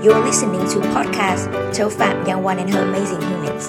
[0.00, 3.66] You're listening to podcast Châu Phạm Young One and Her Amazing Humans.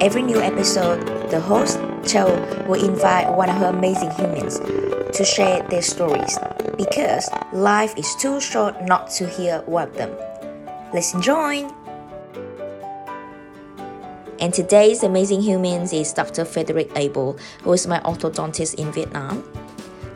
[0.00, 1.76] Every new episode, the host,
[2.08, 2.24] Châu,
[2.66, 4.60] will invite one of her amazing humans
[5.12, 6.38] to share their stories
[6.78, 10.08] because life is too short not to hear of them.
[10.94, 11.68] Let's enjoy!
[14.40, 16.46] And today's amazing humans is Dr.
[16.46, 19.44] Frederick Abel, who is my orthodontist in Vietnam.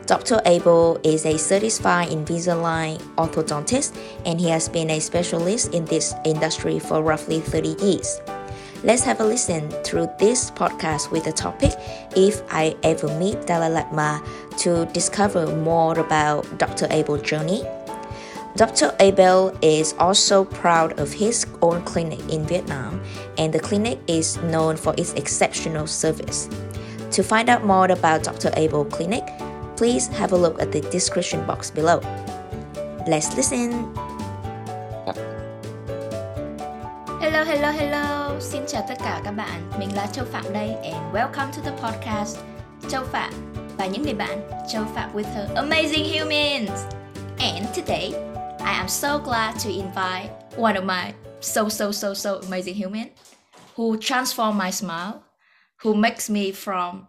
[0.05, 0.41] Dr.
[0.45, 3.95] Abel is a certified Invisalign orthodontist
[4.25, 8.19] and he has been a specialist in this industry for roughly 30 years.
[8.83, 11.71] Let's have a listen through this podcast with the topic
[12.17, 14.21] If I Ever Meet Dalai Lama
[14.57, 16.87] to discover more about Dr.
[16.89, 17.63] Abel's journey.
[18.57, 18.93] Dr.
[18.99, 23.01] Abel is also proud of his own clinic in Vietnam,
[23.37, 26.49] and the clinic is known for its exceptional service.
[27.11, 28.51] To find out more about Dr.
[28.55, 29.23] Abel Clinic,
[29.75, 31.99] please have a look at the description box below.
[33.07, 33.71] Let's listen.
[37.19, 38.39] Hello, hello, hello.
[38.39, 39.71] Xin chào tất cả các bạn.
[39.79, 42.37] Mình là Châu Phạm đây and welcome to the podcast
[42.89, 43.33] Châu Phạm
[43.77, 46.85] và những người bạn Châu Phạm with her amazing humans.
[47.39, 48.13] And today,
[48.59, 53.07] I am so glad to invite one of my so so so so amazing human
[53.75, 55.13] who transform my smile,
[55.83, 57.05] who makes me from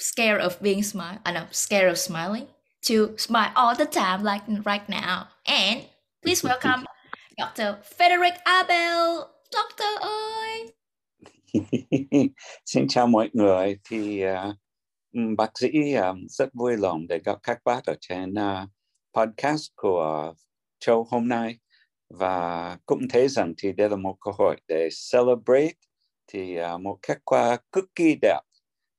[0.00, 2.46] scared of being smile, I know, scared of smiling
[2.82, 5.28] to smile all the time like right now.
[5.46, 5.82] And
[6.22, 6.86] please welcome
[7.38, 7.78] Dr.
[7.82, 9.30] Frederick Abel.
[9.52, 10.72] Doctor ơi.
[12.66, 13.78] Xin chào mọi người.
[13.84, 14.56] Thì uh,
[15.36, 18.68] bác sĩ uh, rất vui lòng để gặp các bác ở trên uh,
[19.14, 20.34] podcast của
[20.78, 21.58] Châu hôm nay
[22.10, 25.72] và cũng thấy rằng thì đây là một cơ hội để celebrate
[26.26, 28.40] thì uh, một kết quả cực kỳ đẹp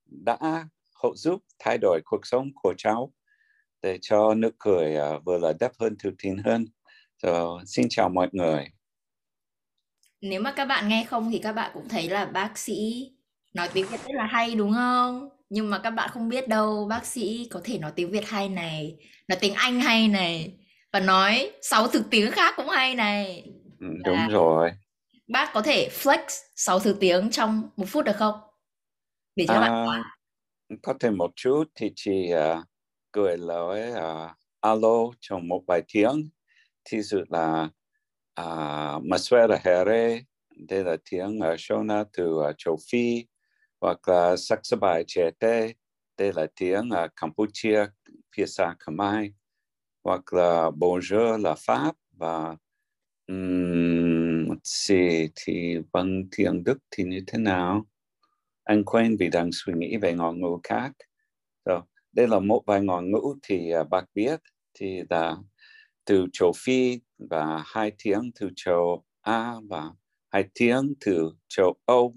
[0.06, 0.66] đã
[1.04, 3.14] hỗ giúp thay đổi cuộc sống của cháu
[3.82, 6.66] để cho nụ cười uh, vừa là đẹp hơn tự tin hơn.
[7.24, 8.68] So, xin chào mọi người.
[10.22, 13.10] Nếu mà các bạn nghe không thì các bạn cũng thấy là bác sĩ
[13.54, 15.30] nói tiếng Việt rất là hay đúng không?
[15.50, 18.50] Nhưng mà các bạn không biết đâu, bác sĩ có thể nói tiếng Việt hay
[18.50, 18.96] này,
[19.28, 20.58] nói tiếng Anh hay này
[20.94, 23.44] và nói sáu thứ tiếng khác cũng hay này.
[23.80, 24.72] Ừ, đúng và rồi.
[25.28, 26.24] Bác có thể flex
[26.56, 28.40] sáu thứ tiếng trong một phút được không?
[29.36, 30.02] Để cho à, bạn
[30.84, 32.64] có thể một chút thì chỉ uh, à,
[33.12, 36.30] cười nói uh, alo trong một vài tiếng.
[36.86, 37.70] Thí dụ là
[38.42, 40.22] uh, Maswera Here
[40.58, 43.26] đây là tiếng à, uh, Shona từ uh, châu Phi
[43.82, 45.72] hoặc là Saxabai Chete
[46.18, 47.86] đây là tiếng uh, Campuchia
[48.36, 49.32] phía xa Khmer
[50.04, 52.56] hoặc là Bonjour là Pháp và
[53.28, 57.86] um, see, thì bằng tiếng Đức thì như thế nào?
[58.72, 60.92] Anh quên vì đang suy nghĩ về ngôn ngữ khác
[61.66, 64.40] so, đây là một vài ngôn ngữ thì uh, bác biết
[64.74, 65.38] thì là
[66.06, 69.92] từ châu Phi và hai tiếng từ châu Á và
[70.30, 72.16] hai tiếng từ châu Âu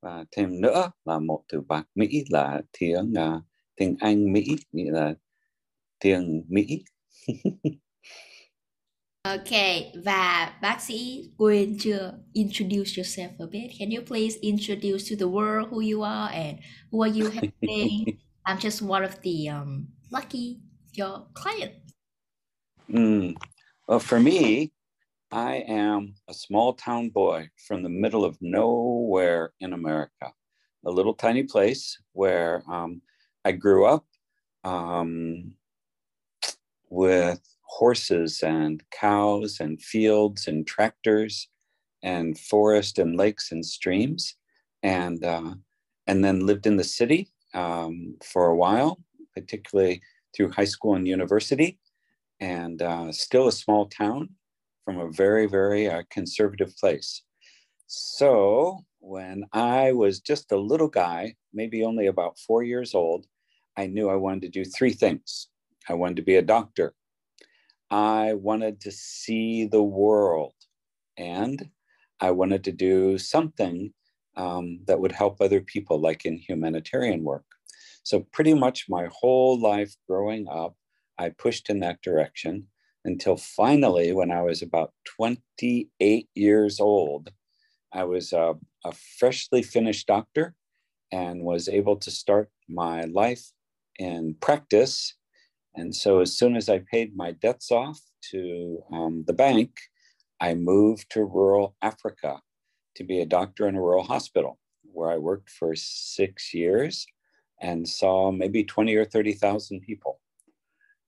[0.00, 3.42] và thêm nữa là một từ bạc Mỹ là tiếng uh,
[3.76, 5.14] tiếng Anh Mỹ nghĩa là
[5.98, 6.84] tiếng Mỹ.
[9.28, 13.70] Okay, và bác sĩ quên chưa introduce yourself a bit.
[13.78, 16.58] Can you please introduce to the world who you are and
[16.90, 18.18] who are you helping?
[18.44, 20.60] I'm just one of the um, lucky
[20.92, 21.72] your client.
[22.88, 23.36] Mm.
[23.86, 24.72] Well, for me,
[25.30, 30.32] I am a small town boy from the middle of nowhere in America,
[30.84, 33.00] a little tiny place where um,
[33.44, 34.04] I grew up
[34.64, 35.54] um,
[36.90, 37.40] with
[37.78, 41.48] horses and cows and fields and tractors
[42.02, 44.36] and forest and lakes and streams,
[44.82, 45.54] and uh,
[46.06, 48.98] and then lived in the city um, for a while,
[49.34, 50.02] particularly
[50.34, 51.78] through high school and university
[52.42, 54.28] and uh, still a small town
[54.84, 57.22] from a very, very uh, conservative place.
[57.86, 63.26] So when I was just a little guy, maybe only about four years old,
[63.76, 65.48] I knew I wanted to do three things.
[65.88, 66.94] I wanted to be a doctor.
[67.92, 70.54] I wanted to see the world.
[71.18, 71.70] And
[72.20, 73.92] I wanted to do something
[74.36, 77.44] um, that would help other people, like in humanitarian work.
[78.02, 80.74] So, pretty much my whole life growing up,
[81.18, 82.68] I pushed in that direction
[83.04, 87.30] until finally, when I was about 28 years old,
[87.92, 88.54] I was a,
[88.84, 90.54] a freshly finished doctor
[91.12, 93.52] and was able to start my life
[93.98, 95.14] in practice.
[95.74, 99.70] And so, as soon as I paid my debts off to um, the bank,
[100.40, 102.40] I moved to rural Africa
[102.96, 107.06] to be a doctor in a rural hospital where I worked for six years
[107.60, 110.20] and saw maybe 20 or 30,000 people.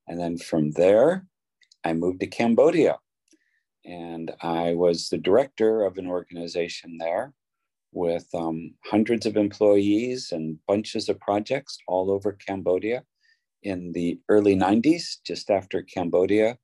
[0.08, 1.26] And then from there,
[1.84, 2.99] I moved to Cambodia
[3.84, 7.34] And I was the director of an organization there
[7.93, 13.05] with um, hundreds of employees and bunches of projects all over Cambodia
[13.64, 16.58] in the early 90s, just after Cambodia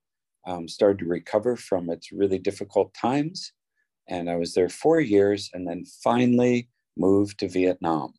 [0.46, 3.52] um, started to recover from its really difficult times.
[4.08, 8.12] And I was there four years and then finally moved to Vietnam.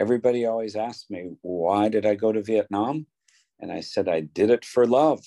[0.00, 3.06] Everybody always asked me, why did I go to Vietnam?
[3.60, 5.22] And I said, I did it for love.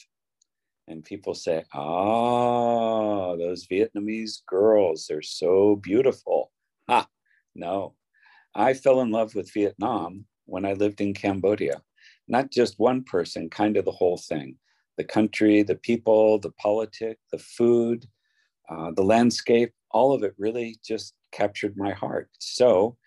[0.87, 6.51] And people say, ah, those Vietnamese girls, they're so beautiful.
[6.89, 7.07] Ha,
[7.55, 7.95] no.
[8.55, 11.81] I fell in love with Vietnam when I lived in Cambodia.
[12.27, 14.57] Not just one person, kind of the whole thing
[14.95, 18.05] the country, the people, the politic, the food,
[18.69, 22.29] uh, the landscape, all of it really just captured my heart.
[22.39, 22.97] So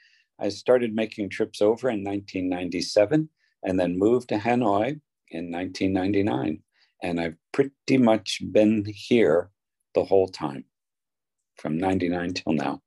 [0.41, 3.29] I started making trips over in 1997
[3.63, 6.61] and then moved to Hanoi in 1999.
[7.03, 9.51] And I've pretty much been here
[9.95, 10.65] the whole time
[11.57, 12.83] from 99 till now.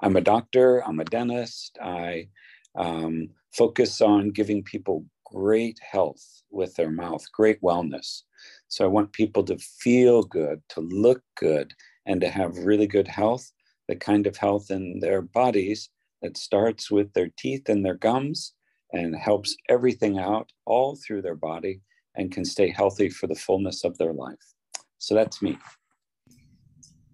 [0.00, 1.78] I'm a doctor, I'm a dentist.
[1.82, 2.28] I
[2.74, 8.22] um, focus on giving people great health with their mouth, great wellness.
[8.68, 11.72] So I want people to feel good, to look good,
[12.06, 13.52] and to have really good health,
[13.88, 15.90] the kind of health in their bodies
[16.22, 18.54] that starts with their teeth and their gums
[18.92, 21.80] and helps everything out all through their body
[22.16, 24.54] and can stay healthy for the fullness of their life.
[24.98, 25.58] So that's me.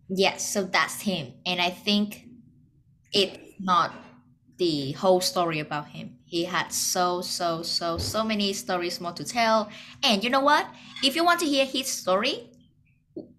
[0.08, 1.34] Yes, so that's him.
[1.44, 2.26] And I think
[3.12, 3.92] it's not
[4.56, 6.15] the whole story about him.
[6.26, 9.70] He had so, so, so, so many stories more to tell.
[10.02, 10.66] And you know what?
[11.02, 12.50] If you want to hear his story,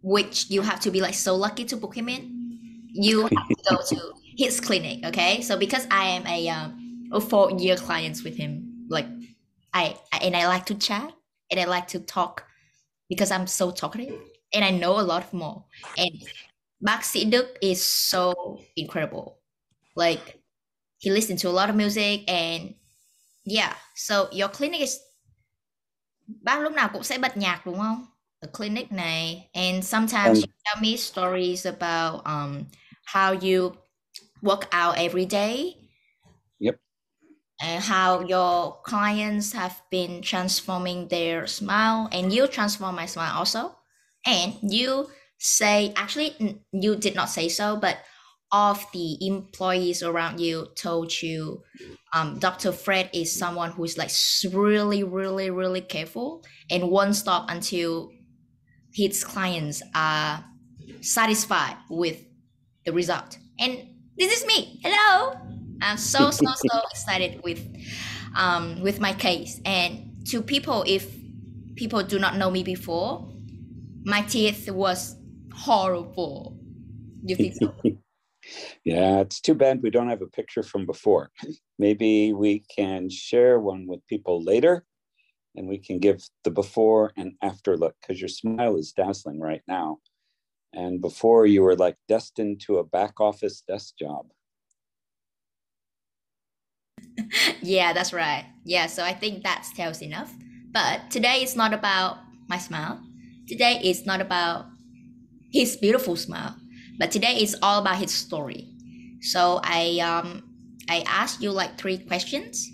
[0.02, 3.56] which you have to be like so lucky to book him in, you have to
[3.70, 5.06] go to his clinic.
[5.06, 5.42] Okay.
[5.42, 9.08] So because I am a, um, a four year clients with him, like
[9.74, 11.12] I, and I like to chat
[11.52, 12.46] and I like to talk
[13.10, 14.20] because I'm so talkative
[14.54, 15.66] and I know a lot more.
[15.98, 16.12] And
[17.02, 19.40] sĩ Đức is so incredible.
[19.96, 20.40] Like
[20.98, 22.76] he listens to a lot of music and
[23.48, 25.00] yeah, so your clinic is
[26.28, 28.06] bác lúc nào cũng sẽ bật nhạc đúng không?
[28.42, 32.64] The clinic này and sometimes um, you tell me stories about um
[33.06, 33.72] how you
[34.42, 35.74] work out every day
[36.60, 36.80] Yep.
[37.62, 43.76] and how your clients have been transforming their smile and you transform my smile also
[44.26, 45.08] and you
[45.40, 46.36] say actually
[46.72, 47.98] you did not say so but
[48.52, 51.62] of the employees around you told you
[52.14, 54.12] um, dr fred is someone who is like
[54.54, 58.12] really really really careful and won't stop until
[58.94, 60.46] his clients are
[61.02, 62.24] satisfied with
[62.86, 63.78] the result and
[64.18, 65.34] this is me hello
[65.82, 67.66] I'm so so so excited with
[68.36, 69.60] um, with my case.
[69.66, 71.14] And to people, if
[71.76, 73.30] people do not know me before,
[74.04, 75.16] my teeth was
[75.54, 76.58] horrible.
[77.24, 77.74] You think so?
[78.84, 81.32] yeah, it's too bad we don't have a picture from before.
[81.80, 84.86] Maybe we can share one with people later
[85.56, 89.64] and we can give the before and after look because your smile is dazzling right
[89.68, 90.00] now.
[90.74, 94.28] And before you were like destined to a back office desk job.
[97.62, 98.46] yeah, that's right.
[98.64, 100.34] Yeah, so I think that tells enough.
[100.72, 102.18] But today is not about
[102.48, 103.02] my smile.
[103.48, 104.66] Today is not about
[105.52, 106.56] his beautiful smile.
[106.98, 108.70] But today is all about his story.
[109.22, 110.44] So I um
[110.90, 112.72] I asked you like three questions.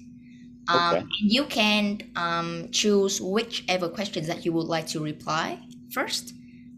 [0.67, 1.07] Um, okay.
[1.19, 5.59] You can um, choose whichever questions that you would like to reply
[5.91, 6.33] first,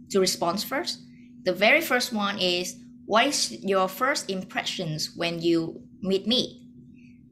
[0.09, 1.01] to respond first.
[1.43, 6.63] The very first one is what is your first impressions when you meet me?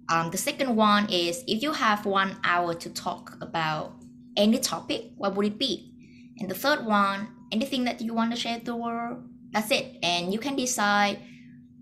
[0.10, 3.96] Um, the second one is if you have one hour to talk about
[4.38, 5.92] any topic, what would it be?
[6.40, 9.24] And the third one, anything that you want to share with the world,
[9.54, 9.98] that's it.
[10.04, 11.20] And you can decide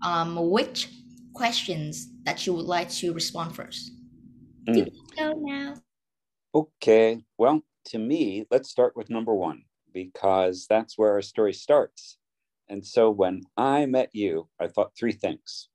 [0.02, 0.88] um, which
[1.32, 3.92] questions that you would like to respond first.
[4.68, 4.92] Mm.
[5.18, 5.74] Go now.
[6.54, 7.24] Okay.
[7.38, 9.62] Well, to me, let's start with number one
[9.92, 12.18] because that's where our story starts.
[12.68, 15.68] And so when I met you, I thought three things.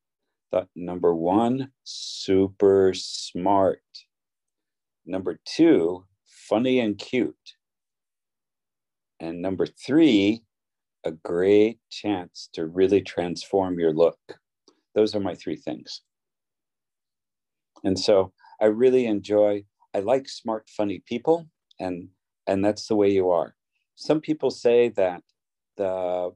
[0.51, 3.81] Thought number one, super smart.
[5.05, 7.35] Number two, funny and cute.
[9.19, 10.43] And number three,
[11.03, 14.19] a great chance to really transform your look.
[14.95, 16.01] Those are my three things.
[17.83, 19.63] And so I really enjoy,
[19.93, 21.47] I like smart, funny people,
[21.79, 22.09] and
[22.47, 23.55] and that's the way you are.
[23.95, 25.21] Some people say that
[25.75, 26.31] the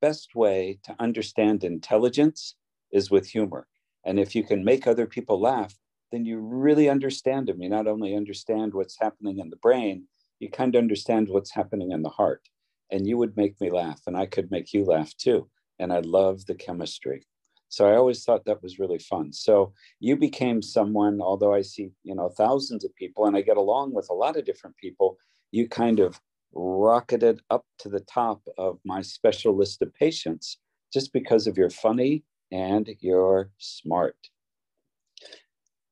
[0.00, 2.54] best way to understand intelligence
[2.90, 3.66] is with humor.
[4.04, 5.74] And if you can make other people laugh,
[6.12, 7.60] then you really understand them.
[7.60, 10.04] You not only understand what's happening in the brain,
[10.38, 12.42] you kind of understand what's happening in the heart.
[12.90, 15.48] And you would make me laugh, and I could make you laugh too.
[15.78, 17.26] And I love the chemistry.
[17.68, 19.32] So I always thought that was really fun.
[19.32, 23.56] So you became someone, although I see, you know, thousands of people and I get
[23.56, 25.18] along with a lot of different people,
[25.50, 26.20] you kind of
[26.54, 30.58] rocketed up to the top of my special list of patients
[30.92, 34.16] just because of your funny and your smart.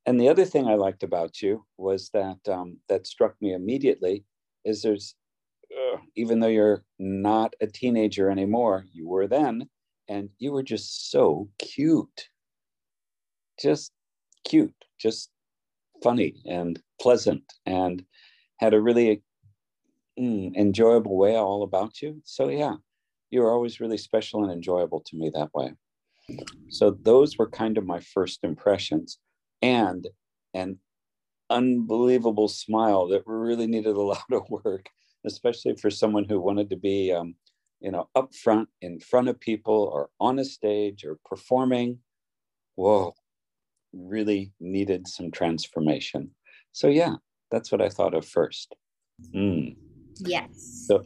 [0.07, 4.25] And the other thing I liked about you was that um, that struck me immediately
[4.65, 5.15] is there's,
[6.17, 9.69] even though you're not a teenager anymore, you were then,
[10.09, 12.29] and you were just so cute.
[13.61, 13.93] Just
[14.45, 15.31] cute, just
[16.03, 18.05] funny and pleasant, and
[18.59, 19.23] had a really
[20.19, 22.21] mm, enjoyable way all about you.
[22.25, 22.75] So, yeah,
[23.31, 25.73] you were always really special and enjoyable to me that way.
[26.69, 29.19] So, those were kind of my first impressions
[29.63, 30.07] and
[30.53, 30.79] an
[31.51, 34.89] unbelievable smile that really needed a lot of work,
[35.27, 37.35] especially for someone who wanted to be um,
[37.85, 41.99] you know, up front in front of people or on a stage or performing,
[42.77, 43.15] whoa,
[43.93, 46.31] really needed some transformation.
[46.73, 47.17] So yeah,
[47.51, 48.75] that's what I thought of first.
[49.35, 49.77] Mm.
[50.19, 50.49] Yes.
[50.87, 51.05] So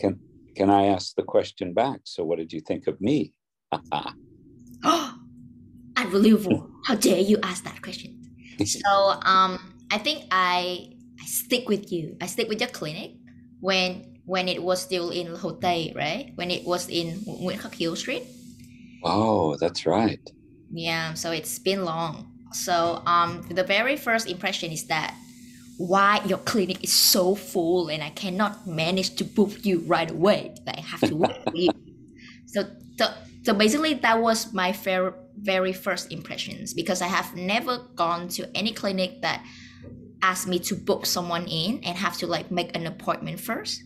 [0.00, 0.18] can
[0.56, 2.00] can I ask the question back?
[2.02, 3.32] So what did you think of me?
[4.84, 5.14] oh,
[5.96, 6.68] unbelievable.
[6.84, 8.20] How dare you ask that question?
[8.64, 8.90] so
[9.22, 12.16] um I think I I stick with you.
[12.20, 13.17] I stick with your clinic
[13.60, 16.32] when when it was still in Hồ Tây, right?
[16.34, 18.24] When it was in Nguyễn Khắc Hiếu Street.
[19.02, 20.20] Oh, that's right.
[20.70, 22.26] Yeah, so it's been long.
[22.52, 25.14] So um, the very first impression is that
[25.78, 30.54] why your clinic is so full and I cannot manage to book you right away.
[30.66, 31.70] Like I have to wait for you.
[32.50, 32.64] So,
[32.96, 33.12] so,
[33.42, 38.48] so basically that was my very, very first impressions because I have never gone to
[38.56, 39.44] any clinic that
[40.22, 43.82] asked me to book someone in and have to like make an appointment first.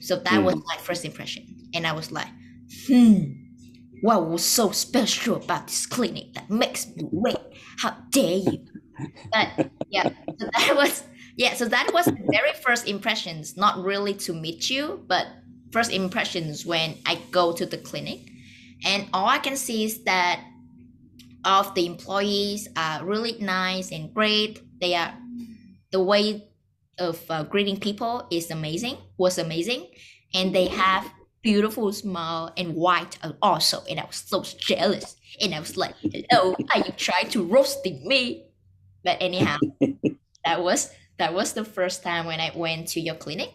[0.00, 0.44] So that mm.
[0.44, 1.46] was my first impression.
[1.74, 2.28] And I was like,
[2.86, 3.32] hmm,
[4.00, 7.36] what was so special about this clinic that makes me wait?
[7.78, 8.66] How dare you?
[9.32, 11.04] But yeah, so that was
[11.36, 15.26] yeah, so that was the very first impressions, not really to meet you, but
[15.72, 18.20] first impressions when I go to the clinic.
[18.84, 20.44] And all I can see is that
[21.44, 24.60] of the employees are really nice and great.
[24.80, 25.14] They are
[25.90, 26.48] the way
[26.98, 29.86] of uh, greeting people is amazing was amazing
[30.34, 31.10] and they have
[31.42, 36.54] beautiful smile and white also and i was so jealous and i was like hello
[36.74, 38.46] are you trying to roasting me?
[39.02, 39.56] But anyhow
[40.44, 43.48] that was that was the first time when i went to your clinic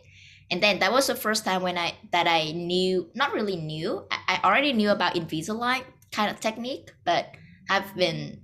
[0.49, 4.03] and then that was the first time when i that i knew not really knew
[4.09, 7.29] i, I already knew about invisalign kind of technique but
[7.69, 8.41] i've been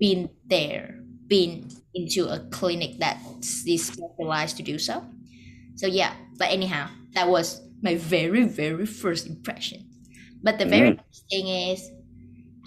[0.00, 3.18] been there been into a clinic that
[3.66, 5.04] is specialized to do so.
[5.76, 9.88] So yeah, but anyhow, that was my very very first impression.
[10.42, 11.00] But the very mm.
[11.30, 11.90] thing is,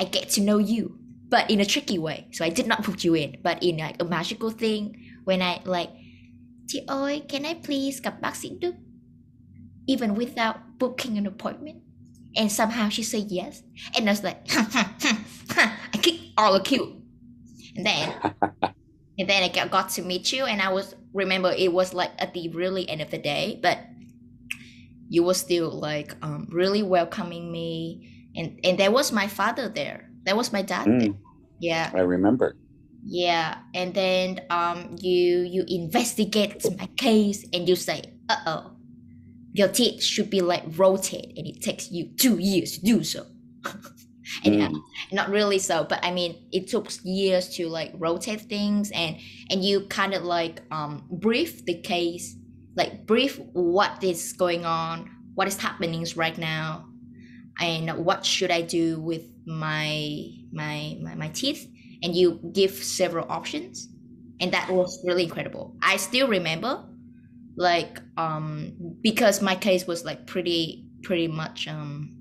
[0.01, 0.97] I get to know you,
[1.29, 2.27] but in a tricky way.
[2.31, 5.61] So I did not put you in, but in like a magical thing when I
[5.65, 5.89] like,
[6.67, 8.75] chị ơi, can I please gặp bác sĩ Đức?
[9.87, 11.77] Even without booking an appointment.
[12.35, 13.61] And somehow she said yes.
[13.95, 14.37] And I was like,
[15.93, 16.96] I kicked all the queue.
[17.77, 18.15] And then
[19.19, 22.33] and then I got to meet you and I was remember it was like at
[22.33, 23.79] the really end of the day but
[25.09, 30.09] you were still like um, really welcoming me and and there was my father there.
[30.23, 31.13] There was my dad mm, there.
[31.59, 31.91] yeah.
[31.95, 32.55] I remember.
[33.03, 38.71] Yeah and then um you you investigate my case and you say uh-oh
[39.53, 43.25] your teeth should be like rotated and it takes you two years to do so
[44.43, 44.81] and mm.
[45.11, 49.17] not really so but i mean it took years to like rotate things and
[49.49, 52.35] and you kind of like um brief the case
[52.75, 56.85] like brief what is going on what is happening right now
[57.59, 61.67] and what should i do with my my my, my teeth
[62.03, 63.89] and you give several options
[64.39, 66.83] and that was really incredible i still remember
[67.55, 72.16] like um because my case was like pretty pretty much um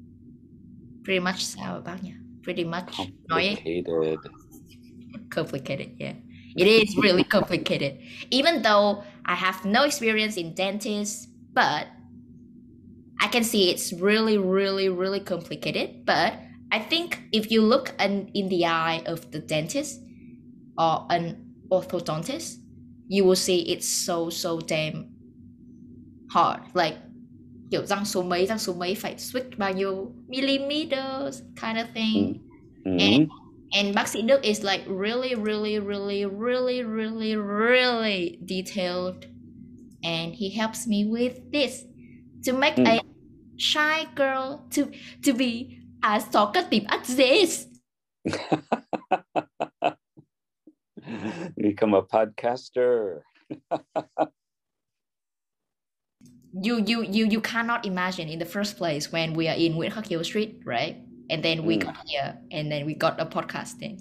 [1.06, 2.12] pretty much sao bác nhỉ?
[2.42, 4.18] Pretty much oh, complicated.
[5.30, 6.14] complicated, yeah.
[6.56, 7.98] It is really complicated.
[8.30, 11.86] Even though I have no experience in dentists, but
[13.20, 16.06] I can see it's really, really, really complicated.
[16.06, 16.34] But
[16.72, 20.00] I think if you look in, in the eye of the dentist
[20.78, 22.56] or an orthodontist,
[23.08, 25.10] you will see it's so, so damn
[26.30, 26.60] hard.
[26.74, 26.96] Like
[27.70, 32.34] kiểu răng số mấy răng số mấy phải switch bao nhiêu millimeters kind of thing
[32.84, 32.98] mm-hmm.
[32.98, 33.28] and
[33.70, 39.14] and bác sĩ Đức is like really really really really really really detailed
[40.02, 41.84] and he helps me with this
[42.46, 42.86] to make Mm.
[42.86, 43.00] a
[43.56, 44.86] shy girl to
[45.22, 47.66] to be as talkative as this.
[51.56, 53.20] Become a podcaster.
[56.62, 60.24] You you you you cannot imagine in the first place when we are in Whitehall
[60.24, 60.96] Street, right?
[61.28, 61.84] And then we Mm.
[61.84, 64.00] got here, and then we got a podcasting.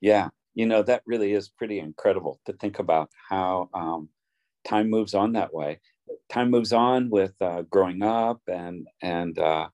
[0.00, 4.08] Yeah, you know, that really is pretty incredible to think about how um,
[4.64, 5.80] time moves on that way.
[6.28, 9.68] Time moves on with uh, growing up and and uh,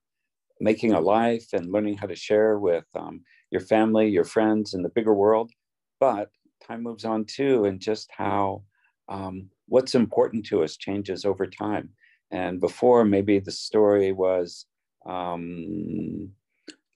[0.59, 4.81] making a life and learning how to share with um, your family, your friends, in
[4.81, 5.51] the bigger world.
[5.99, 6.29] But
[6.65, 8.63] time moves on too, and just how
[9.09, 11.89] um, what's important to us changes over time.
[12.31, 14.65] And before, maybe the story was
[15.05, 16.29] um,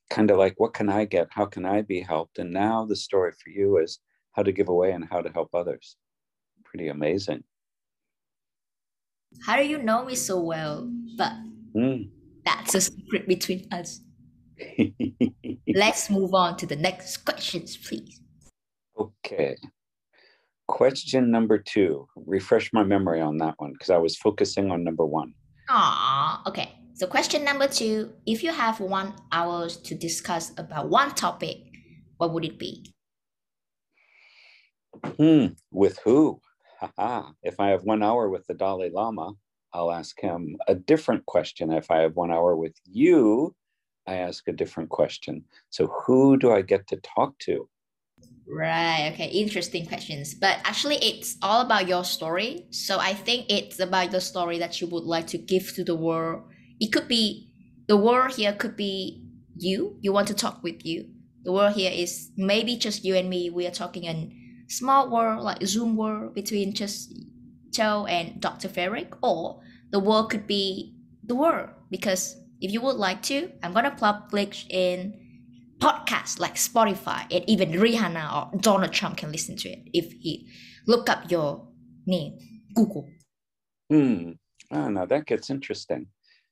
[0.09, 1.27] kind of like, what can I get?
[1.31, 2.39] How can I be helped?
[2.39, 3.99] And now the story for you is
[4.33, 5.95] how to give away and how to help others.
[6.65, 7.43] Pretty amazing.
[9.45, 10.89] How do you know me so well?
[11.17, 11.33] But
[11.75, 12.09] Mm.
[12.43, 14.01] that's a secret between us.
[15.73, 18.19] Let's move on to the next questions, please.
[18.97, 19.55] okay.
[20.71, 22.07] Question number two.
[22.15, 25.33] Refresh my memory on that one because I was focusing on number one.
[25.69, 26.79] Ah, okay.
[26.93, 31.57] So question number two: If you have one hour to discuss about one topic,
[32.15, 32.93] what would it be?
[35.17, 35.47] Hmm.
[35.71, 36.39] With who?
[36.79, 37.31] Haha.
[37.43, 39.33] If I have one hour with the Dalai Lama,
[39.73, 41.69] I'll ask him a different question.
[41.73, 43.53] If I have one hour with you,
[44.07, 45.43] I ask a different question.
[45.69, 47.67] So who do I get to talk to?
[48.48, 49.12] Right.
[49.13, 49.27] Okay.
[49.27, 50.33] Interesting questions.
[50.33, 52.65] But actually, it's all about your story.
[52.71, 55.95] So I think it's about the story that you would like to give to the
[55.95, 56.43] world.
[56.79, 57.50] It could be
[57.88, 59.24] the world here could be
[59.55, 59.98] you.
[60.01, 61.10] You want to talk with you.
[61.43, 63.50] The world here is maybe just you and me.
[63.50, 67.13] We are talking in small world like Zoom world between just
[67.71, 68.67] Joe and Dr.
[68.67, 71.69] Ferrick, or the world could be the world.
[71.89, 75.19] Because if you would like to, I'm gonna publish in
[75.82, 80.48] podcasts like Spotify, and even Rihanna or Donald Trump can listen to it if he
[80.88, 81.67] look up your
[82.06, 82.38] name,
[82.76, 83.10] Google.
[83.89, 84.32] Hmm.
[84.72, 86.08] Oh, now that gets interesting.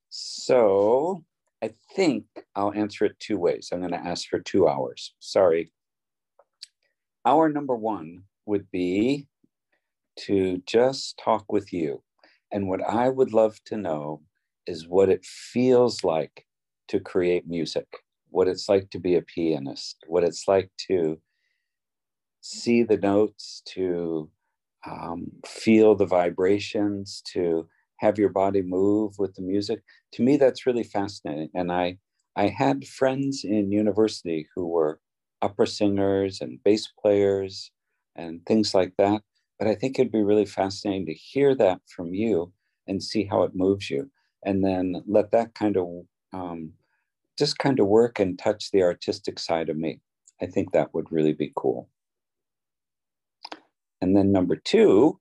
[0.10, 1.24] So
[1.62, 3.70] I think I'll answer it two ways.
[3.72, 5.14] I'm going to ask for two hours.
[5.20, 5.72] Sorry.
[7.26, 9.28] Hour number one would be
[10.22, 12.02] to just talk with you.
[12.52, 14.22] And what I would love to know
[14.66, 16.46] is what it feels like
[16.88, 17.88] to create music,
[18.30, 21.20] what it's like to be a pianist, what it's like to
[22.42, 24.30] see the notes, to
[24.90, 29.82] um, feel the vibrations, to have your body move with the music.
[30.14, 31.50] To me, that's really fascinating.
[31.54, 31.98] And I,
[32.36, 35.02] I had friends in university who were
[35.42, 37.72] opera singers and bass players
[38.16, 39.22] and things like that.
[39.58, 42.54] But I think it'd be really fascinating to hear that from you
[42.88, 44.10] and see how it moves you,
[44.44, 45.88] and then let that kind of
[46.34, 46.72] um,
[47.40, 50.02] just kind of work and touch the artistic side of me.
[50.42, 51.90] I think that would really be cool.
[54.02, 55.20] And then number two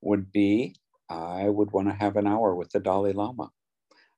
[0.00, 0.74] would be
[1.08, 3.50] I would want to have an hour with the Dalai Lama.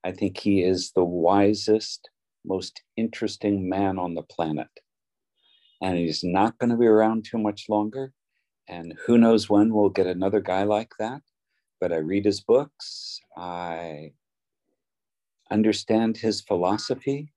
[0.05, 2.11] I think he is the wisest,
[2.45, 4.69] most interesting man on the planet.
[5.81, 8.13] And he's not going to be around too much longer.
[8.69, 11.23] And who knows when we'll get another guy like that.
[11.81, 14.13] But I read his books, I
[15.53, 17.33] understand his philosophy,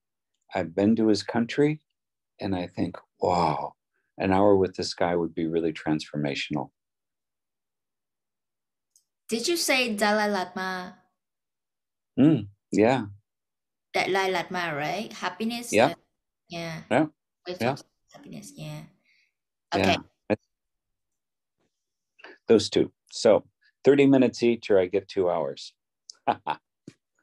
[0.54, 1.82] I've been to his country,
[2.40, 3.74] and I think, wow,
[4.18, 6.70] an hour with this guy would be really transformational.
[9.28, 10.96] Did you say Dalai Lama?
[12.18, 13.06] Mm, yeah.
[13.92, 15.12] Dalai Lama, right?
[15.12, 15.72] Happiness.
[15.72, 15.94] Yeah.
[16.48, 16.82] yeah.
[16.90, 17.06] Yeah.
[17.60, 17.76] Yeah.
[18.14, 18.52] Happiness.
[18.56, 18.82] Yeah.
[19.74, 19.96] Yeah.
[20.30, 20.40] Okay.
[22.48, 22.92] Those two.
[23.10, 23.44] So
[23.84, 25.74] 30 minutes each, or I get two hours.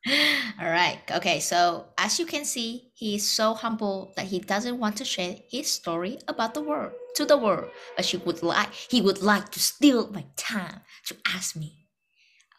[0.60, 1.00] All right.
[1.12, 1.40] Okay.
[1.40, 5.38] So as you can see, he is so humble that he doesn't want to share
[5.50, 9.50] his story about the world to the world, but he would like he would like
[9.52, 11.88] to steal my time to ask me.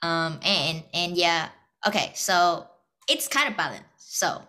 [0.03, 1.51] Um and and yeah.
[1.87, 2.13] Okay.
[2.15, 2.69] So
[3.09, 4.19] it's kind of balanced.
[4.19, 4.43] So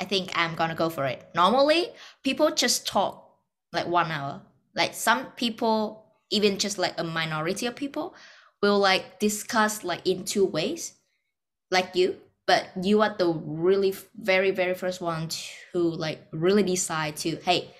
[0.00, 1.24] I think I'm gonna go for it.
[1.34, 1.88] Normally,
[2.22, 3.30] people just talk
[3.72, 4.42] like one hour.
[4.74, 8.14] Like some people, even just like a minority of people,
[8.62, 10.94] will like discuss like in two ways
[11.70, 17.16] like you but you are the really very very first one to like really decide
[17.16, 17.70] to hey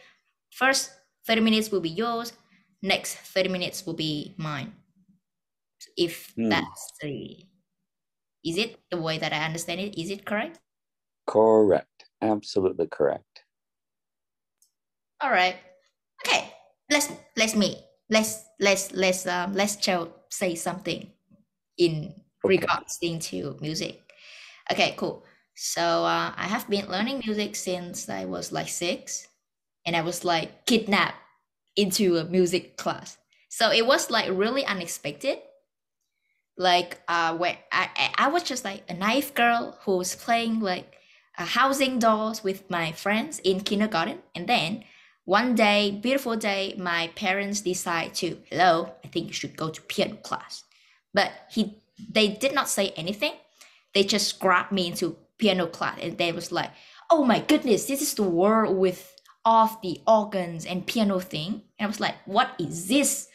[0.53, 0.92] first
[1.27, 2.33] 30 minutes will be yours
[2.83, 4.75] next 30 minutes will be mine
[5.96, 6.49] if Hmm.
[6.49, 7.44] that's the
[8.44, 10.61] is it the way that i understand it is it correct
[11.27, 12.09] Correct.
[12.20, 13.44] Absolutely correct.
[15.22, 15.57] all right
[16.25, 16.53] okay
[16.90, 17.79] let's let's meet
[18.11, 21.11] let's let's let's um let's Joe say something
[21.79, 22.14] in
[22.47, 24.01] regards to music.
[24.73, 25.25] Okay, cool.
[25.55, 29.29] So uh, I have been learning music since I was like six,
[29.87, 31.17] and I was like kidnapped
[31.77, 33.17] into a music class.
[33.49, 35.39] So it was like really unexpected.
[36.59, 40.95] Like uh, when I I was just like a naive girl who was playing like
[41.39, 44.85] a housing dolls with my friends in kindergarten, and then
[45.25, 48.93] one day, beautiful day, my parents decide to hello.
[49.05, 50.65] I think you should go to piano class,
[51.13, 53.33] but he they did not say anything.
[53.95, 56.71] They just grabbed me into piano class, and they was like,
[57.11, 61.63] "Oh my goodness, this is the world with of the organs and piano thing.
[61.79, 63.29] And I was like, what is this?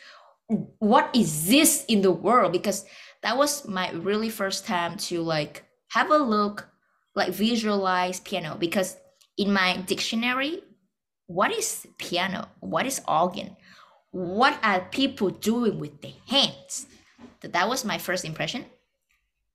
[0.80, 2.52] What is this in the world?
[2.52, 2.86] Because
[3.24, 6.68] that was my really first time to like have a look,
[7.16, 8.58] like visualize piano.
[8.60, 8.98] Because
[9.38, 10.62] in my dictionary,
[11.28, 12.50] what is piano?
[12.60, 13.56] What is organ?
[14.12, 16.88] What are people doing with their hands?
[17.42, 18.66] That was my first impression.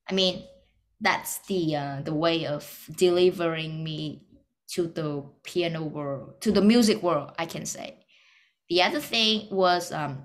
[0.09, 0.45] I mean,
[1.01, 2.65] that's the uh, the way of
[2.97, 4.23] delivering me
[4.69, 7.99] to the piano world, to the music world, I can say.
[8.69, 10.25] The other thing was, um,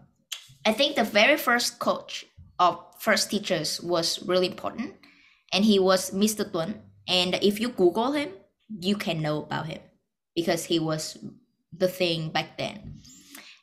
[0.65, 2.25] I think the very first coach
[2.57, 4.95] of first teachers was really important,
[5.53, 6.49] and he was Mr.
[6.49, 6.75] Tuấn.
[7.07, 8.29] And if you Google him,
[8.69, 9.81] you can know about him
[10.35, 11.17] because he was
[11.73, 13.01] the thing back then.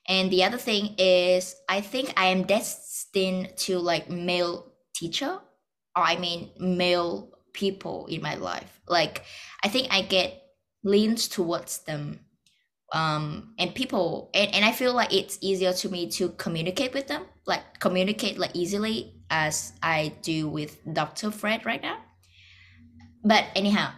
[0.07, 5.39] And the other thing is, I think I am destined to like male teacher,
[5.97, 8.81] or I mean male people in my life.
[8.89, 9.25] Like
[9.65, 10.43] I think I get
[10.85, 12.21] leans towards them
[12.95, 17.07] um and people and, and i feel like it's easier to me to communicate with
[17.07, 21.99] them like communicate like easily as i do with dr fred right now
[23.25, 23.93] but anyhow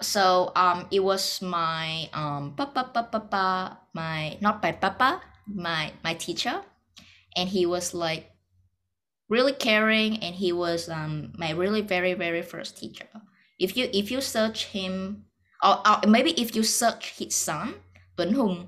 [0.00, 6.62] so um it was my um papa papa my not my papa my my teacher
[7.36, 8.31] and he was like
[9.32, 13.08] really caring and he was um my really very very first teacher
[13.58, 15.24] if you if you search him
[15.62, 17.74] or, or maybe if you search his son
[18.16, 18.66] Tuấn Hùng,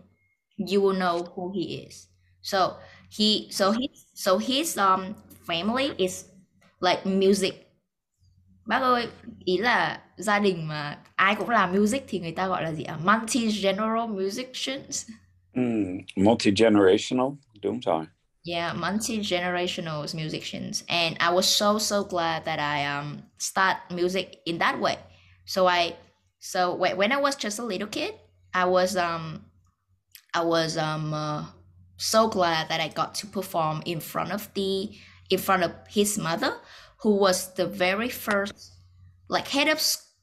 [0.56, 2.08] you will know who he is.
[2.42, 2.76] So
[3.10, 5.14] he so he so his um
[5.46, 6.24] family is
[6.80, 7.54] like music.
[8.66, 9.06] Bác ơi,
[9.44, 12.84] ý là gia đình mà ai cũng làm music thì người ta gọi là gì
[12.84, 12.98] ạ?
[13.04, 15.06] Multi-general musicians.
[15.52, 18.06] Mm, multi-generational, đúng rồi.
[18.44, 20.84] Yeah, multi-generational musicians.
[20.88, 24.98] And I was so, so glad that I um start music in that way.
[25.46, 25.96] So I
[26.40, 28.14] so when I was just a little kid,
[28.52, 29.46] I was um
[30.34, 31.46] I was um uh,
[31.98, 34.92] so glad that I got to perform in front of the
[35.30, 36.58] in front of his mother,
[37.02, 38.72] who was the very first
[39.28, 39.80] like head of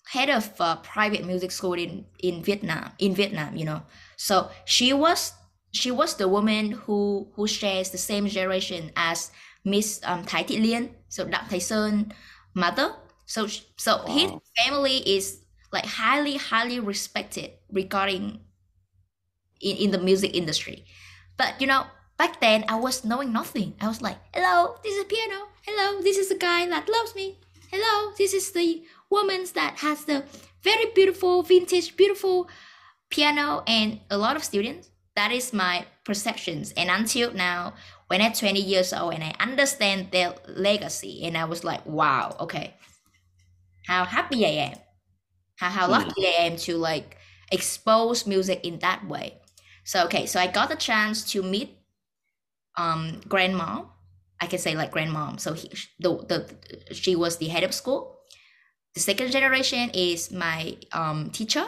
[0.10, 3.55] head of uh, private music school in in Vietnam in Vietnam.
[3.55, 3.84] You know,
[4.17, 5.34] so she was
[5.71, 9.31] she was the woman who who shares the same generation as
[9.63, 12.12] Miss um, Thái Thị Liên, so Đặng Thái Sơn
[12.53, 12.93] mother.
[13.25, 14.13] So so wow.
[14.13, 15.39] his family is
[15.71, 18.41] like highly highly respected regarding
[19.62, 20.86] in, in the music industry.
[21.38, 21.86] But you know
[22.17, 23.73] back then i was knowing nothing.
[23.79, 25.47] I was like hello this is a piano.
[25.65, 27.39] Hello this is the guy that loves me.
[27.71, 30.25] Hello this is the woman that has the
[30.62, 32.49] very beautiful vintage beautiful
[33.10, 37.74] piano and a lot of students that is my perceptions and until now
[38.08, 42.36] when i'm 20 years old and i understand their legacy and i was like wow
[42.39, 42.74] okay
[43.88, 44.78] how happy i am
[45.62, 45.91] how, how hmm.
[45.91, 47.17] lucky I am to like
[47.52, 49.38] expose music in that way.
[49.86, 51.78] So okay, so I got the chance to meet
[52.78, 53.86] um grandma.
[54.41, 55.39] I can say like grandmom.
[55.39, 55.69] So he,
[56.00, 56.39] the the
[56.93, 58.17] she was the head of school.
[58.95, 61.65] The second generation is my um teacher,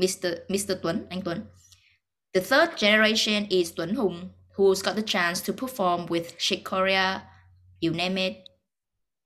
[0.00, 0.40] Mr.
[0.48, 0.80] Mr.
[0.80, 1.44] Tuấn, anh Tuấn.
[2.34, 7.22] The third generation is Tuấn Hùng, who's got the chance to perform with Chick Corea,
[7.80, 8.48] you name it.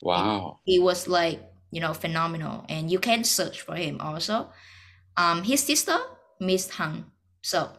[0.02, 0.46] Wow.
[0.48, 2.64] And he was like you know, phenomenal.
[2.68, 4.50] And you can search for him also.
[5.16, 5.98] Um, his sister,
[6.40, 7.04] Miss Hằng.
[7.42, 7.70] So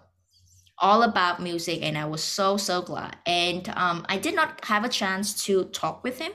[0.78, 3.18] all about music and I was so so glad.
[3.26, 6.32] And um, I did not have a chance to talk with him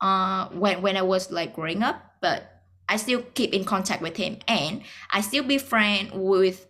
[0.00, 4.16] uh, when when I was like growing up, but I still keep in contact with
[4.16, 6.66] him and I still be friend with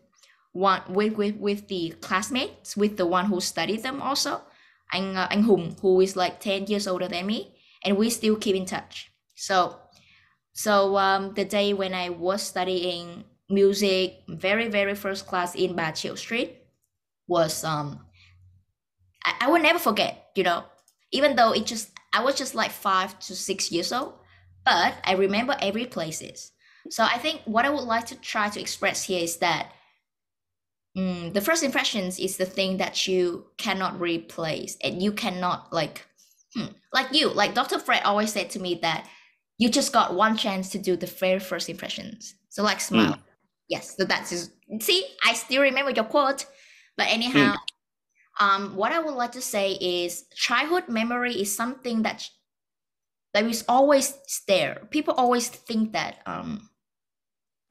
[0.52, 4.40] one with, with with the classmates with the one who studied them also
[4.92, 8.54] anh uh, Hùng who is like 10 years older than me and we still keep
[8.54, 9.82] in touch so
[10.52, 15.92] so um, the day when I was studying music, very very first class in Ba
[15.92, 16.58] Triệu Street,
[17.26, 18.00] was um,
[19.24, 20.30] I, I will never forget.
[20.34, 20.64] You know,
[21.10, 24.14] even though it just I was just like five to six years old,
[24.64, 26.52] but I remember every places.
[26.90, 29.72] So I think what I would like to try to express here is that
[30.96, 36.06] um, the first impressions is the thing that you cannot replace and you cannot like
[36.54, 36.66] Hmm.
[36.92, 37.78] Like you, like Dr.
[37.78, 39.08] Fred always said to me that
[39.58, 42.34] you just got one chance to do the very first impressions.
[42.50, 43.14] So like smile.
[43.14, 43.20] Mm.
[43.68, 43.96] Yes.
[43.96, 46.46] So that's just see, I still remember your quote.
[46.96, 48.44] But anyhow, mm.
[48.44, 52.28] um, what I would like to say is childhood memory is something that
[53.32, 54.86] that is always there.
[54.90, 56.68] People always think that um,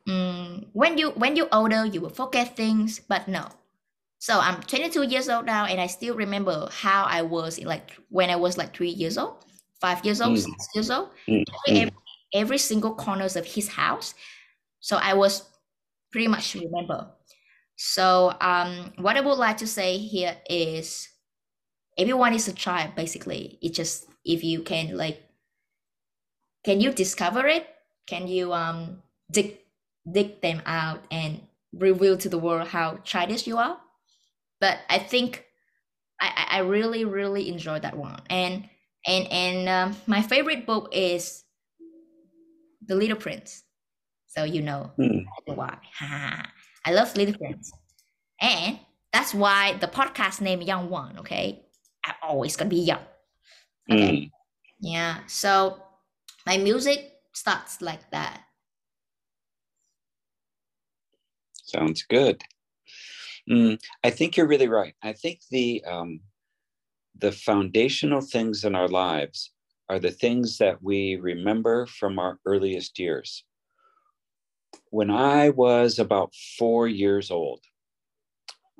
[0.07, 3.47] mm, when you when you're older you will forget things, but no.
[4.19, 8.29] So I'm 22 years old now, and I still remember how I was like when
[8.29, 9.45] I was like three years old,
[9.79, 10.41] five years old, mm.
[10.41, 11.09] six years old.
[11.27, 11.43] Mm.
[11.67, 11.91] Every,
[12.33, 14.13] every single corners of his house.
[14.79, 15.49] So I was
[16.11, 17.09] pretty much remember.
[17.77, 21.09] So um, what I would like to say here is
[21.97, 23.57] everyone is a child basically.
[23.61, 25.23] It just if you can like
[26.63, 27.67] can you discover it?
[28.05, 29.57] Can you um dig
[30.09, 31.41] dig them out and
[31.73, 33.77] reveal to the world how childish you are?
[34.59, 35.45] But I think
[36.19, 38.21] I, I really really enjoy that one.
[38.29, 38.69] And
[39.07, 41.43] and and um, my favorite book is
[42.85, 43.63] The Little Prince.
[44.27, 45.25] So you know mm.
[45.45, 45.77] why.
[46.85, 47.71] I love Little Prince.
[48.39, 48.79] And
[49.13, 51.65] that's why the podcast name Young One, okay?
[52.05, 53.03] I'm always gonna be young.
[53.91, 54.11] Okay.
[54.11, 54.31] Mm.
[54.79, 55.17] Yeah.
[55.27, 55.81] So
[56.45, 58.41] my music starts like that.
[61.71, 62.43] Sounds good.
[63.49, 64.93] Mm, I think you're really right.
[65.01, 66.19] I think the um,
[67.17, 69.51] the foundational things in our lives
[69.89, 73.45] are the things that we remember from our earliest years.
[74.89, 77.61] When I was about four years old,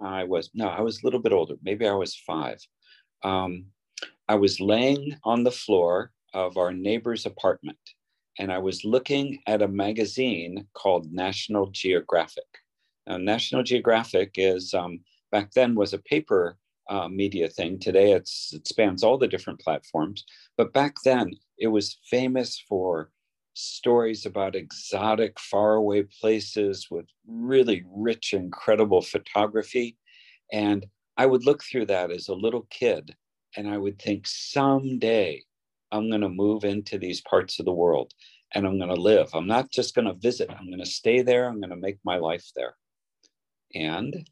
[0.01, 1.56] I was no, I was a little bit older.
[1.63, 2.60] Maybe I was five.
[3.23, 3.67] Um,
[4.27, 7.80] I was laying on the floor of our neighbor's apartment,
[8.38, 12.61] and I was looking at a magazine called National Geographic.
[13.07, 16.57] Now, National Geographic is um, back then was a paper
[16.89, 17.79] uh, media thing.
[17.79, 20.25] Today, it spans all the different platforms,
[20.57, 23.11] but back then it was famous for
[23.53, 29.97] stories about exotic, faraway places with really rich, incredible photography.
[30.51, 30.85] And
[31.17, 33.15] I would look through that as a little kid
[33.57, 35.43] and I would think someday
[35.91, 38.13] I'm going to move into these parts of the world
[38.53, 39.29] and I'm going to live.
[39.33, 41.47] I'm not just going to visit, I'm going to stay there.
[41.47, 42.75] I'm going to make my life there.
[43.75, 44.29] And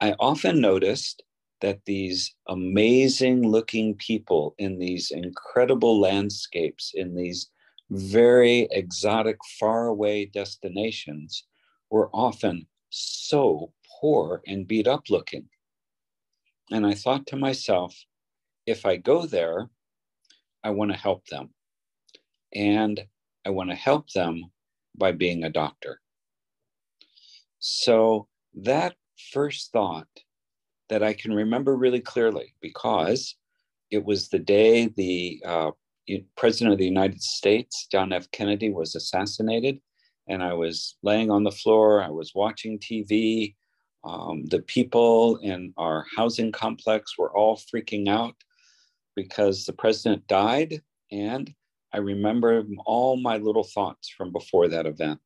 [0.00, 1.22] I often noticed
[1.60, 7.50] that these amazing looking people in these incredible landscapes, in these
[7.90, 11.44] very exotic, faraway destinations,
[11.90, 15.48] were often so poor and beat up looking.
[16.70, 17.94] And I thought to myself,
[18.66, 19.68] if I go there,
[20.62, 21.50] I want to help them.
[22.54, 23.04] And
[23.46, 24.44] I want to help them
[24.96, 26.00] by being a doctor.
[27.58, 28.28] So
[28.62, 28.94] that
[29.32, 30.08] first thought
[30.88, 33.36] that I can remember really clearly because
[33.90, 35.70] it was the day the uh,
[36.36, 38.30] President of the United States, John F.
[38.30, 39.80] Kennedy, was assassinated.
[40.28, 43.54] And I was laying on the floor, I was watching TV.
[44.04, 48.36] Um, the people in our housing complex were all freaking out
[49.16, 50.82] because the president died.
[51.10, 51.54] And
[51.92, 55.20] I remember all my little thoughts from before that event.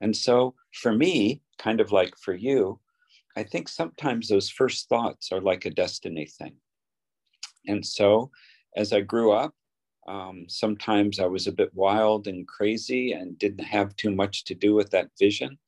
[0.00, 2.80] And so for me, kind of like for you,
[3.36, 6.54] I think sometimes those first thoughts are like a destiny thing.
[7.66, 8.30] And so
[8.76, 9.54] as I grew up,
[10.06, 14.54] um, sometimes I was a bit wild and crazy and didn't have too much to
[14.54, 15.58] do with that vision.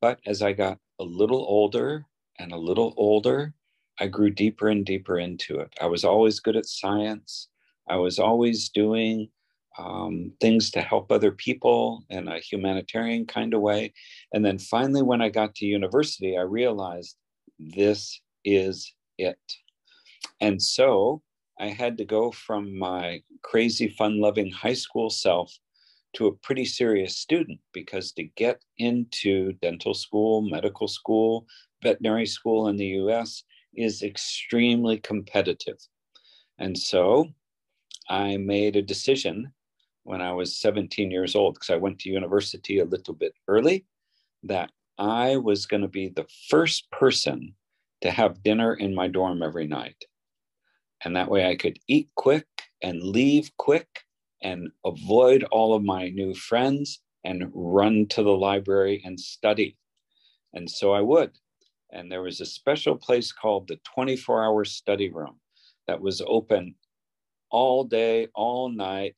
[0.00, 2.06] But as I got a little older
[2.38, 3.54] and a little older,
[3.98, 5.72] I grew deeper and deeper into it.
[5.80, 7.48] I was always good at science.
[7.88, 9.28] I was always doing
[9.78, 13.92] um, things to help other people in a humanitarian kind of way.
[14.32, 17.16] And then finally, when I got to university, I realized
[17.58, 19.38] this is it.
[20.40, 21.22] And so
[21.58, 25.52] I had to go from my crazy, fun loving high school self
[26.14, 31.46] to a pretty serious student because to get into dental school, medical school,
[31.82, 33.42] veterinary school in the US,
[33.76, 35.78] is extremely competitive.
[36.58, 37.28] And so
[38.08, 39.52] I made a decision
[40.04, 43.84] when I was 17 years old, because I went to university a little bit early,
[44.44, 47.54] that I was going to be the first person
[48.02, 50.04] to have dinner in my dorm every night.
[51.04, 52.46] And that way I could eat quick
[52.82, 53.88] and leave quick
[54.42, 59.76] and avoid all of my new friends and run to the library and study.
[60.52, 61.32] And so I would.
[61.90, 65.40] And there was a special place called the 24 hour study room
[65.86, 66.74] that was open
[67.50, 69.16] all day, all night,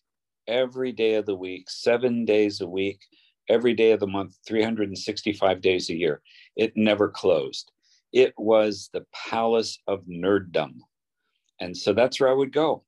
[0.49, 3.01] every day of the week, seven days a week,
[3.49, 6.23] every day of the month, 365 days a year.
[6.57, 7.71] It never closed.
[8.13, 10.75] It was the palace of nerddom.
[11.61, 12.85] And so that's where I would go.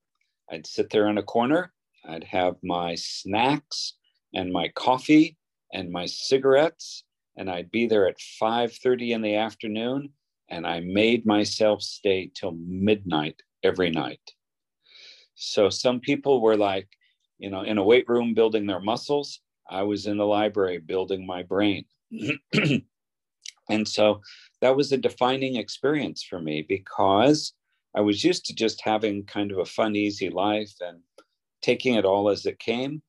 [0.51, 1.73] I'd sit there in a corner,
[2.07, 3.95] I'd have my snacks
[4.35, 5.37] and my coffee
[5.73, 7.05] and my cigarettes,
[7.37, 10.13] and I'd be there at 5:30 in the afternoon,
[10.49, 14.35] and I made myself stay till midnight every night.
[15.35, 16.89] So some people were like,
[17.39, 19.41] you know, in a weight room building their muscles.
[19.71, 21.85] I was in the library building my brain.
[23.69, 24.23] and so
[24.61, 27.53] that was a defining experience for me because
[27.95, 31.01] I was used to just having kind of a fun, easy life and
[31.63, 33.03] taking it all as it came.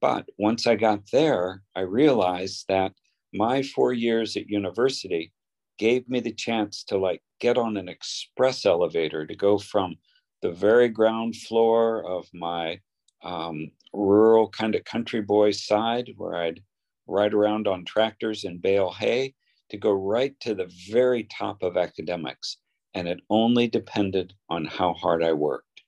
[0.00, 2.92] But once I got there, I realized that
[3.32, 5.32] my four years at university
[5.78, 9.96] gave me the chance to like get on an express elevator to go from
[10.42, 12.78] the very ground floor of my
[13.22, 16.60] um, rural kind of country boy side where I'd
[17.06, 19.34] ride around on tractors and bale hay
[19.70, 22.58] to go right to the very top of academics.
[22.94, 25.82] And it only depended on how hard I worked.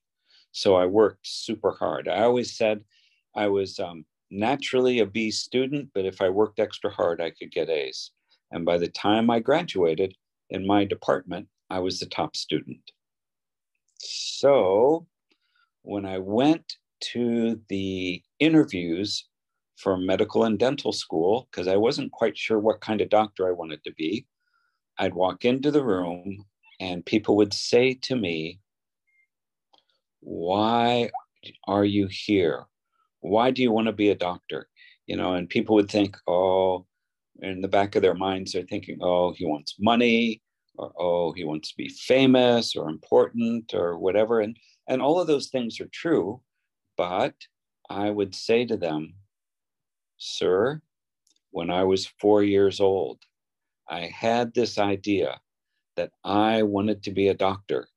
[0.53, 2.09] So I worked super hard.
[2.09, 2.83] I always said
[3.37, 7.51] I was um, naturally a B student, but if I worked extra hard, I could
[7.51, 8.11] get A's.
[8.53, 10.15] And by the time I graduated
[10.51, 12.91] in my department, I was the top student.
[13.99, 15.07] So
[15.83, 16.77] when I went
[17.13, 19.27] to the interviews
[19.77, 23.53] for medical and dental school, because I wasn't quite sure what kind of doctor I
[23.53, 24.27] wanted to be,
[24.99, 26.45] I'd walk into the room
[26.81, 28.61] and people would say to me,
[30.21, 31.11] Why
[31.67, 32.65] are you here?
[33.21, 34.69] Why do you want to be a doctor?
[35.07, 36.87] You know, and people would think, Oh,
[37.41, 40.43] in the back of their minds, they're thinking, Oh, he wants money,
[40.77, 44.41] or Oh, he wants to be famous or important or whatever.
[44.41, 44.57] And,
[44.89, 46.41] and all of those things are true.
[46.97, 47.35] But
[47.91, 49.15] I would say to them,
[50.17, 50.83] Sir,
[51.51, 53.21] when I was four years old,
[53.89, 55.41] I had this idea
[55.97, 57.89] that I wanted to be a doctor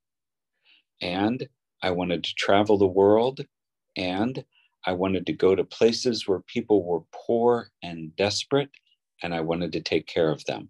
[1.01, 1.47] and
[1.81, 3.45] I wanted to travel the world
[3.95, 4.43] and
[4.85, 8.71] I wanted to go to places where people were poor and desperate
[9.21, 10.69] and I wanted to take care of them.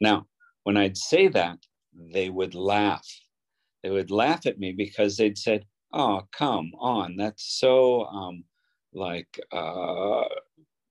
[0.00, 0.26] Now,
[0.64, 1.58] when I'd say that,
[1.92, 3.06] they would laugh.
[3.82, 5.64] They would laugh at me because they'd said,
[5.98, 8.44] Oh, come on, that's so um,
[8.92, 10.24] like uh,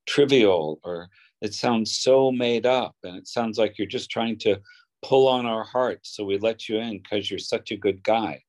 [0.08, 1.10] trivial or
[1.42, 4.60] it sounds so made up and it sounds like you're just trying to
[5.04, 8.44] pull on our hearts so we let you in because you're such a good guy.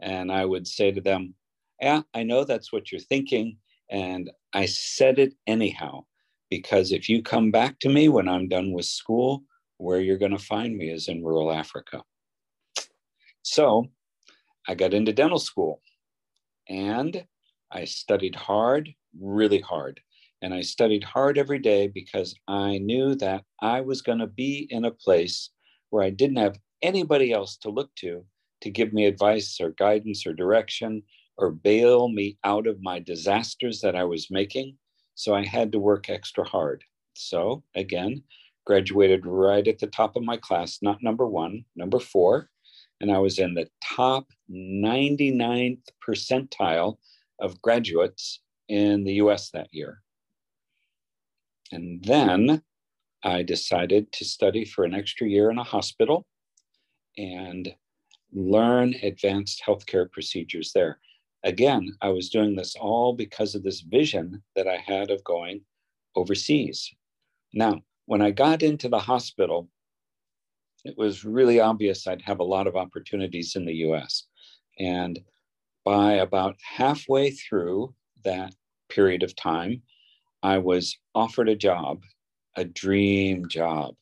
[0.00, 1.34] And i would say to them
[1.80, 3.58] yeah i know that's what you're thinking
[3.90, 6.04] and i said it anyhow
[6.50, 9.42] because if you come back to me when i'm done with school
[9.78, 12.02] where you're going to find me is in rural africa.
[13.42, 13.86] So
[14.68, 15.80] i got into dental school
[16.68, 17.24] and
[17.72, 20.00] i studied hard really hard
[20.42, 24.68] and I studied hard every day because I knew that I was going to be
[24.70, 25.50] in a place
[25.90, 28.24] where I didn't have anybody else to look to
[28.60, 31.02] to give me advice or guidance or direction
[31.36, 34.76] or bail me out of my disasters that I was making.
[35.14, 36.84] So I had to work extra hard.
[37.14, 38.22] So again,
[38.66, 42.50] graduated right at the top of my class, not number one, number four.
[43.00, 46.98] And I was in the top 99th percentile
[47.40, 50.02] of graduates in the US that year.
[51.72, 52.62] And then
[53.22, 56.26] I decided to study for an extra year in a hospital
[57.16, 57.74] and
[58.32, 60.98] learn advanced healthcare procedures there.
[61.44, 65.62] Again, I was doing this all because of this vision that I had of going
[66.16, 66.92] overseas.
[67.52, 69.68] Now, when I got into the hospital,
[70.84, 74.24] it was really obvious I'd have a lot of opportunities in the US.
[74.78, 75.18] And
[75.84, 78.54] by about halfway through that
[78.88, 79.82] period of time,
[80.42, 82.02] I was offered a job,
[82.56, 83.94] a dream job.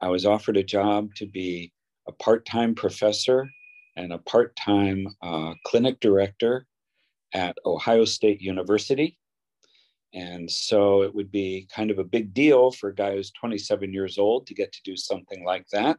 [0.00, 1.72] I was offered a job to be
[2.08, 3.48] a part time professor
[3.96, 6.66] and a part time uh, clinic director
[7.34, 9.18] at Ohio State University.
[10.16, 13.92] And so it would be kind of a big deal for a guy who's 27
[13.92, 15.98] years old to get to do something like that.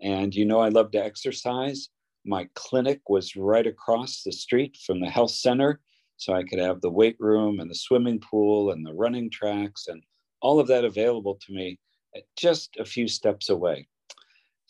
[0.00, 1.88] And you know, I love to exercise.
[2.24, 5.80] My clinic was right across the street from the health center.
[6.18, 9.88] So I could have the weight room and the swimming pool and the running tracks
[9.88, 10.04] and
[10.40, 11.80] all of that available to me
[12.14, 13.88] at just a few steps away.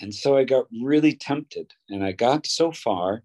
[0.01, 3.23] And so I got really tempted and I got so far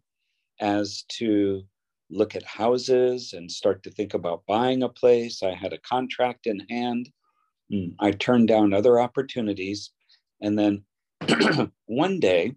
[0.59, 1.63] as to
[2.09, 5.41] look at houses and start to think about buying a place.
[5.43, 7.09] I had a contract in hand.
[7.71, 9.91] Hmm, I turned down other opportunities.
[10.41, 10.83] And then
[11.85, 12.55] one day,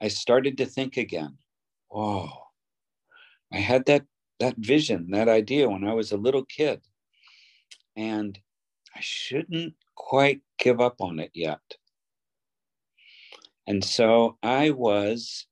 [0.00, 1.36] I started to think again,
[1.92, 2.30] oh,
[3.52, 4.04] I had that
[4.40, 6.80] that vision, that idea when I was a little kid.
[7.96, 8.38] And
[8.94, 11.60] I shouldn't quite give up on it yet.
[13.66, 15.46] And so I was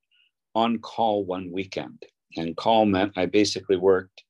[0.55, 2.07] on call one weekend.
[2.37, 4.25] And call meant I basically worked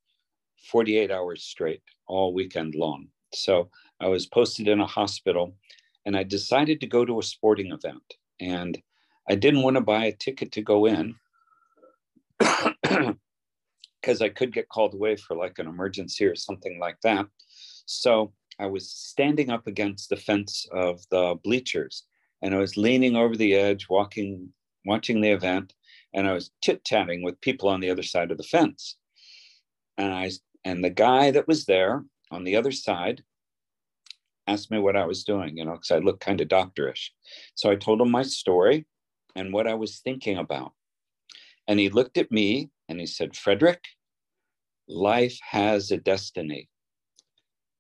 [0.71, 3.09] 48 hours straight all weekend long.
[3.33, 3.71] So
[4.01, 5.57] I was posted in a hospital
[6.05, 8.15] and I decided to go to a sporting event.
[8.41, 8.81] And
[9.29, 11.17] I didn't want to buy a ticket to go in
[12.39, 17.27] because I could get called away for like an emergency or something like that.
[17.87, 22.05] So I was standing up against the fence of the bleachers
[22.43, 24.53] and I was leaning over the edge, walking,
[24.85, 25.75] watching the event,
[26.17, 28.97] and I was chit chatting with people on the other side of the fence.
[29.99, 30.31] And I
[30.65, 33.23] and the guy that was there on the other side
[34.49, 37.11] asked me what I was doing, you know, because I looked kind of doctorish.
[37.55, 38.87] So I told him my story
[39.37, 40.73] and what I was thinking about.
[41.69, 43.85] And he looked at me and he said, Frederick,
[44.89, 46.69] life has a destiny.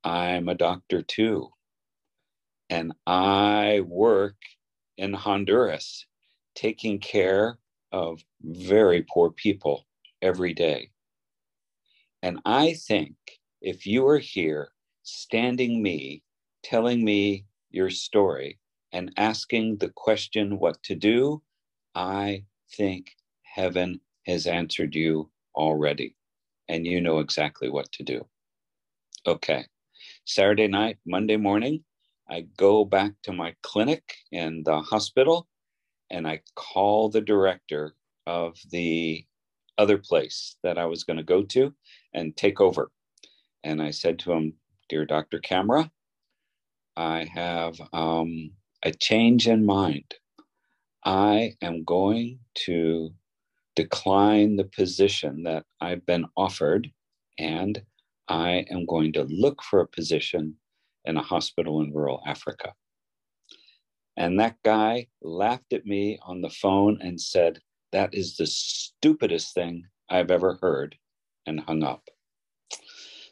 [0.04, 1.50] I'm a doctor too.
[2.68, 4.36] And I work
[4.98, 6.06] in Honduras
[6.54, 7.58] taking care
[7.92, 9.86] of very poor people
[10.22, 10.90] every day.
[12.22, 13.14] And I think
[13.60, 14.70] if you are here
[15.02, 16.22] standing me,
[16.62, 18.58] telling me your story,
[18.92, 21.42] and asking the question what to do,
[21.94, 22.44] I
[22.76, 26.16] think heaven has answered you already,
[26.68, 28.26] and you know exactly what to do.
[29.26, 29.64] Okay.
[30.24, 31.84] Saturday night, Monday morning,
[32.28, 35.46] I go back to my clinic in the hospital
[36.10, 37.94] and I call the director
[38.26, 39.24] of the
[39.78, 41.74] other place that I was going to go to
[42.14, 42.90] and take over.
[43.64, 44.54] And I said to him,
[44.88, 45.38] Dear Dr.
[45.40, 45.90] Camera,
[46.96, 48.52] I have um,
[48.84, 50.14] a change in mind.
[51.04, 53.12] I am going to
[53.74, 56.90] decline the position that I've been offered,
[57.38, 57.80] and
[58.28, 60.56] I am going to look for a position
[61.04, 62.72] in a hospital in rural Africa.
[64.16, 67.60] And that guy laughed at me on the phone and said,
[67.92, 70.96] That is the stupidest thing I've ever heard,
[71.46, 72.08] and hung up.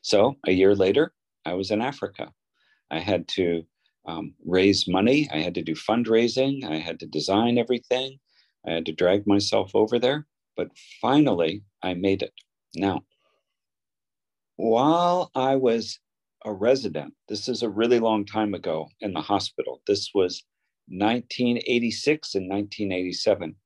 [0.02, 1.14] So a year later,
[1.44, 2.32] I was in Africa.
[2.90, 3.62] I had to
[4.06, 8.18] um, raise money, I had to do fundraising, I had to design everything,
[8.66, 10.26] I had to drag myself over there.
[10.56, 10.68] But
[11.00, 12.32] finally, I made it.
[12.76, 13.02] Now,
[14.56, 15.98] while I was
[16.44, 17.14] a resident.
[17.28, 19.80] This is a really long time ago in the hospital.
[19.86, 20.44] This was
[20.88, 23.56] 1986 and 1987.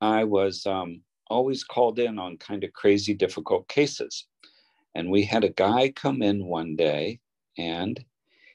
[0.00, 4.26] I was um, always called in on kind of crazy, difficult cases.
[4.94, 7.20] And we had a guy come in one day
[7.56, 8.02] and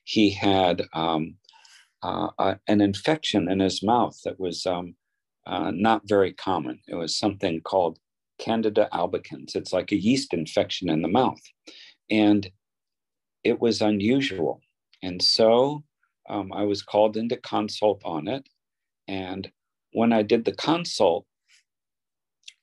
[0.04, 1.36] he had um,
[2.04, 4.96] uh, uh, an infection in his mouth that was um,
[5.46, 6.80] uh, not very common.
[6.88, 8.00] It was something called
[8.40, 9.56] Candida albicans.
[9.56, 11.42] It's like a yeast infection in the mouth
[12.10, 12.50] and
[13.44, 14.62] it was unusual.
[15.02, 15.84] And so
[16.30, 18.48] um, I was called into consult on it.
[19.08, 19.50] And
[19.94, 21.26] when I did the consult,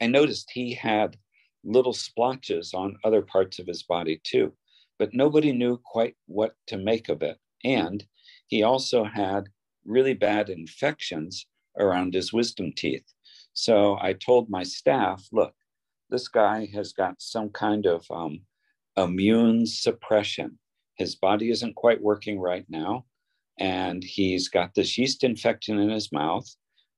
[0.01, 1.17] I noticed he had
[1.65, 4.53] little splotches on other parts of his body too,
[4.99, 7.39] but nobody knew quite what to make of it.
[7.65, 8.05] And
[8.49, 9.49] he also had
[9.85, 11.47] really bad infections
[11.79, 13.05] around his wisdom teeth.
[13.55, 15.55] So I told my staff, look,
[16.11, 18.41] this guy has got some kind of um,
[18.97, 20.59] immune suppression.
[20.97, 23.07] His body isn't quite working right now.
[23.59, 26.47] And he's got this yeast infection in his mouth,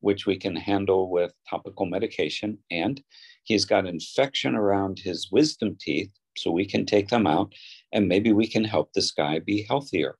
[0.01, 2.59] which we can handle with topical medication.
[2.71, 3.03] And
[3.45, 7.53] he's got infection around his wisdom teeth, so we can take them out.
[7.93, 10.17] And maybe we can help this guy be healthier.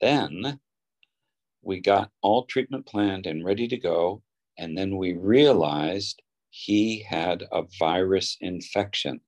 [0.00, 0.60] Then
[1.62, 4.22] we got all treatment planned and ready to go.
[4.56, 9.20] And then we realized he had a virus infection.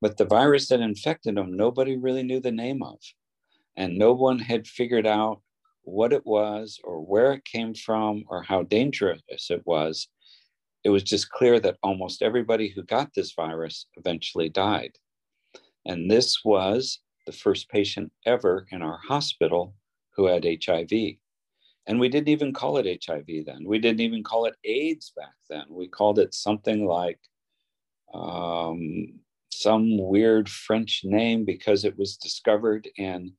[0.00, 2.98] But the virus that infected him, nobody really knew the name of.
[3.76, 5.40] And no one had figured out
[5.82, 10.08] what it was or where it came from or how dangerous it was.
[10.84, 14.92] It was just clear that almost everybody who got this virus eventually died.
[15.84, 19.74] And this was the first patient ever in our hospital
[20.16, 21.16] who had HIV.
[21.86, 23.64] And we didn't even call it HIV then.
[23.66, 25.64] We didn't even call it AIDS back then.
[25.68, 27.18] We called it something like
[28.14, 29.20] um,
[29.50, 33.32] some weird French name because it was discovered in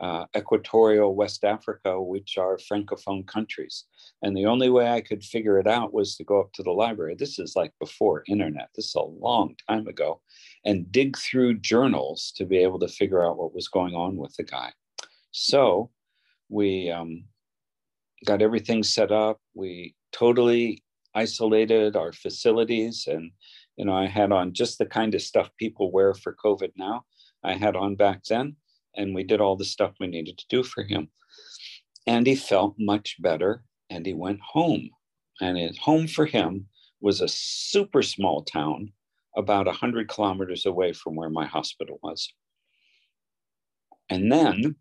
[0.00, 3.84] uh, equatorial West Africa, which are Francophone countries.
[4.22, 6.70] And the only way I could figure it out was to go up to the
[6.70, 7.14] library.
[7.18, 10.20] This is like before internet, this is a long time ago,
[10.64, 14.34] and dig through journals to be able to figure out what was going on with
[14.36, 14.72] the guy.
[15.32, 15.90] So
[16.48, 17.24] we um,
[18.24, 19.38] got everything set up.
[19.54, 20.82] We totally
[21.14, 23.32] isolated our facilities and
[23.80, 27.06] you know, I had on just the kind of stuff people wear for COVID now.
[27.42, 28.56] I had on back then,
[28.96, 31.08] and we did all the stuff we needed to do for him.
[32.06, 34.90] And he felt much better and he went home.
[35.40, 36.66] And his home for him
[37.00, 38.92] was a super small town
[39.36, 42.32] about 100 kilometers away from where my hospital was.
[44.08, 44.76] And then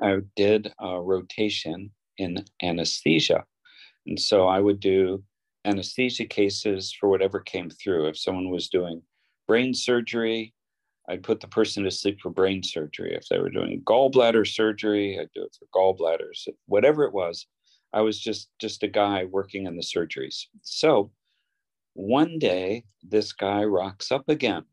[0.00, 3.44] I did a rotation in anesthesia.
[4.06, 5.22] And so I would do
[5.64, 8.08] anesthesia cases for whatever came through.
[8.08, 9.02] If someone was doing
[9.46, 10.54] brain surgery,
[11.08, 13.14] I'd put the person to sleep for brain surgery.
[13.14, 16.48] If they were doing gallbladder surgery, I'd do it for gallbladders.
[16.66, 17.46] Whatever it was,
[17.92, 20.46] I was just just a guy working in the surgeries.
[20.62, 21.10] So
[21.94, 24.64] one day, this guy rocks up again,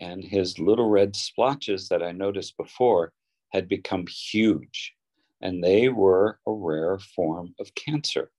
[0.00, 3.12] and his little red splotches that I noticed before
[3.52, 4.94] had become huge,
[5.40, 8.30] and they were a rare form of cancer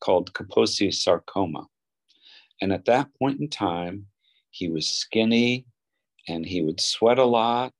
[0.00, 1.66] called Kaposi sarcoma.
[2.60, 4.06] And at that point in time,
[4.50, 5.66] he was skinny
[6.28, 7.72] and he would sweat a lot,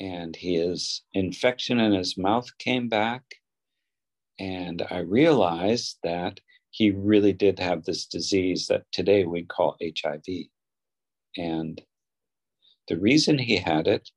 [0.00, 3.22] and his infection in his mouth came back.
[4.38, 10.24] And I realized that he really did have this disease that today we call HIV.
[11.36, 11.80] And
[12.88, 14.10] the reason he had it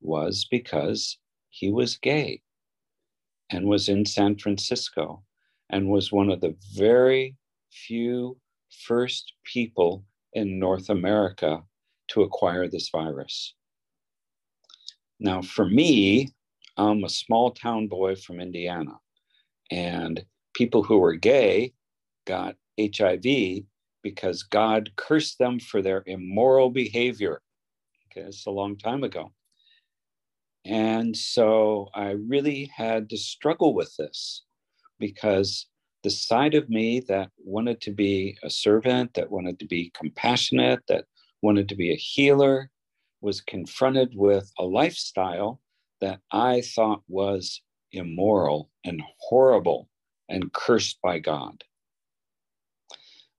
[0.00, 1.18] was because
[1.50, 2.42] he was gay
[3.50, 5.22] and was in San Francisco
[5.70, 7.36] and was one of the very
[7.72, 8.38] few
[8.86, 11.62] first people in North America
[12.08, 13.54] to acquire this virus.
[15.20, 16.28] Now, for me,
[16.76, 18.98] I'm a small town boy from Indiana,
[19.70, 21.72] and people who were gay
[22.26, 23.64] got HIV
[24.02, 27.42] because God cursed them for their immoral behavior.
[28.06, 29.32] Okay, it's a long time ago.
[30.64, 34.44] And so I really had to struggle with this
[34.98, 35.66] because
[36.04, 40.80] the side of me that wanted to be a servant, that wanted to be compassionate,
[40.88, 41.06] that
[41.42, 42.70] wanted to be a healer,
[43.20, 45.60] was confronted with a lifestyle
[46.00, 47.60] that I thought was
[47.92, 49.88] immoral and horrible
[50.28, 51.64] and cursed by God.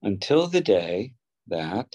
[0.02, 1.14] Until the day
[1.48, 1.94] that,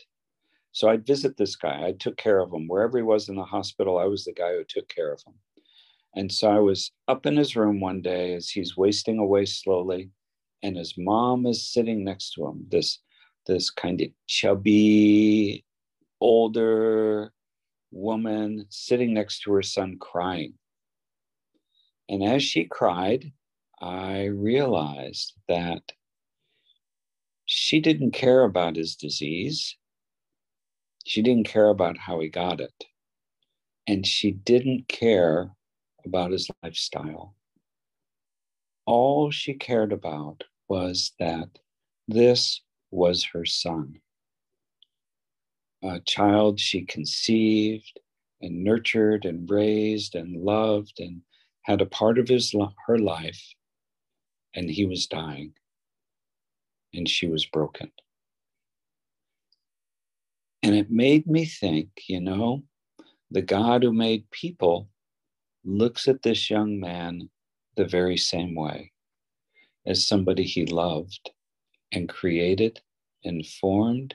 [0.73, 2.69] so I'd visit this guy, I took care of him.
[2.69, 5.35] Wherever he was in the hospital, I was the guy who took care of him.
[6.17, 10.11] And so I was up in his room one day as he's wasting away slowly,
[10.63, 13.01] and his mom is sitting next to him, this,
[13.47, 15.65] this kind of chubby,
[16.25, 17.35] older
[17.91, 20.55] woman sitting next to her son crying.
[22.09, 23.31] And as she cried,
[23.79, 25.83] I realized that
[27.45, 29.77] she didn't care about his disease.
[31.07, 32.85] She didn't care about how he got it.
[33.87, 35.53] And she didn't care
[36.07, 37.35] about his lifestyle.
[38.87, 41.51] All she cared about was that
[42.09, 44.01] this was her son,
[45.85, 48.01] a child she conceived
[48.41, 51.22] and nurtured and raised and loved and
[51.62, 52.55] had a part of his
[52.87, 53.55] her life
[54.55, 55.53] and he was dying
[56.93, 57.91] and she was broken
[60.62, 62.62] and it made me think you know
[63.30, 64.89] the god who made people
[65.64, 67.28] looks at this young man
[67.76, 68.93] the very same way
[69.87, 71.30] as somebody he loved
[71.93, 72.80] and created
[73.24, 74.14] and formed.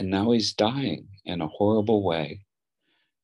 [0.00, 2.46] And now he's dying in a horrible way.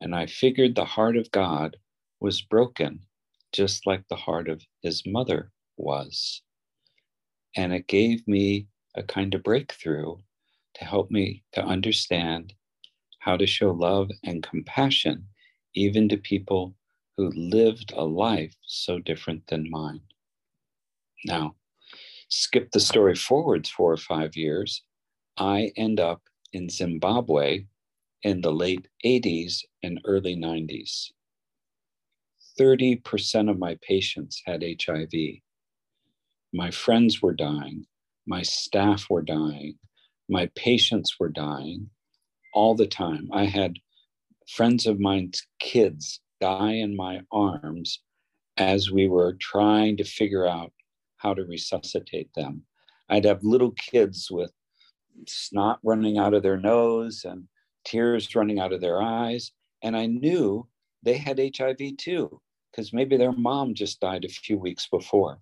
[0.02, 1.74] And I figured the heart of God
[2.20, 3.00] was broken,
[3.50, 6.42] just like the heart of his mother was.
[7.56, 10.16] And it gave me a kind of breakthrough
[10.74, 12.52] to help me to understand
[13.20, 15.28] how to show love and compassion
[15.74, 16.74] even to people
[17.16, 20.02] who lived a life so different than mine.
[21.24, 21.56] Now,
[22.28, 24.82] skip the story forwards four or five years.
[25.38, 26.20] I end up
[26.56, 27.66] in Zimbabwe
[28.22, 31.10] in the late 80s and early 90s.
[32.58, 35.12] 30% of my patients had HIV.
[36.54, 37.84] My friends were dying.
[38.26, 39.74] My staff were dying.
[40.30, 41.90] My patients were dying
[42.54, 43.28] all the time.
[43.32, 43.76] I had
[44.48, 48.00] friends of mine's kids die in my arms
[48.56, 50.72] as we were trying to figure out
[51.18, 52.62] how to resuscitate them.
[53.10, 54.52] I'd have little kids with
[55.26, 57.44] snot running out of their nose and
[57.84, 59.52] tears running out of their eyes.
[59.82, 60.66] And I knew
[61.02, 62.40] they had HIV too,
[62.70, 65.38] because maybe their mom just died a few weeks before.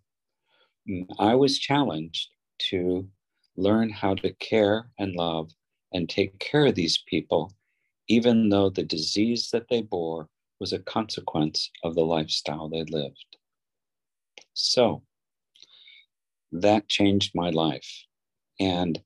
[0.87, 2.29] And I was challenged
[2.71, 3.09] to
[3.57, 5.51] learn how to care and love
[5.93, 7.53] and take care of these people,
[8.09, 10.29] even though the disease that they bore
[10.61, 13.37] was a consequence of the lifestyle they lived.
[14.55, 15.03] So
[16.53, 18.05] that changed my life.
[18.61, 19.01] And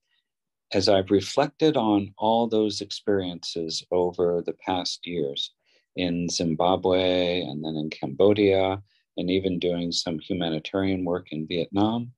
[0.72, 5.52] as I've reflected on all those experiences over the past years
[5.96, 8.82] in Zimbabwe and then in Cambodia,
[9.16, 12.12] and even doing some humanitarian work in Vietnam,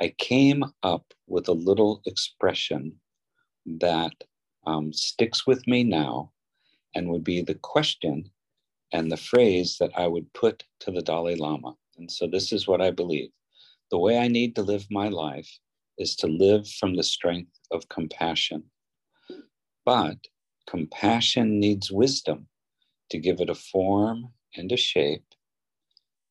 [0.00, 2.94] I came up with a little expression
[3.66, 4.14] that
[4.66, 6.32] um, sticks with me now
[6.94, 8.30] and would be the question
[8.92, 11.74] and the phrase that I would put to the Dalai Lama.
[11.98, 13.30] And so this is what I believe.
[13.90, 15.50] The way I need to live my life
[15.98, 18.64] is to live from the strength of compassion.
[19.84, 20.18] But
[20.68, 22.48] compassion needs wisdom
[23.10, 25.24] to give it a form and a shape.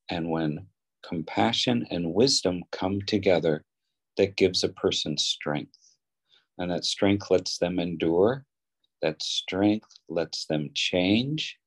[0.10, 0.68] And when
[1.08, 3.66] compassion and wisdom come together,
[4.18, 5.78] that gives a person strength.
[6.58, 8.46] And that strength lets them endure.
[9.02, 11.58] That strength lets them change.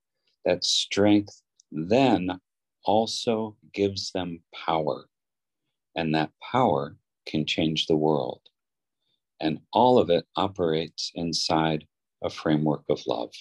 [0.45, 2.41] That strength then
[2.85, 5.09] also gives them power.
[5.95, 6.97] And that power
[7.27, 8.41] can change the world.
[9.41, 11.87] And all of it operates inside
[12.23, 13.33] a framework of love.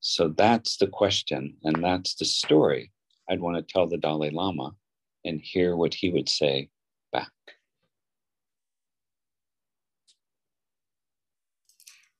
[0.00, 2.92] So that's the question, and that's the story
[3.30, 4.72] I'd want to tell the Dalai Lama
[5.24, 6.68] and hear what he would say
[7.12, 7.30] back.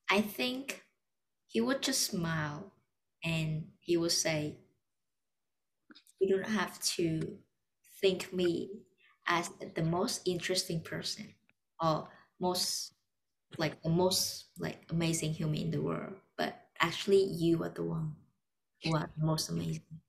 [0.09, 0.83] I think
[1.47, 2.73] he would just smile
[3.23, 4.57] and he would say,
[6.19, 7.37] You don't have to
[8.01, 8.69] think me
[9.27, 11.33] as the most interesting person
[11.81, 12.09] or
[12.39, 12.93] most
[13.57, 16.15] like the most like amazing human in the world.
[16.37, 18.15] But actually you are the one
[18.83, 20.01] who are most amazing.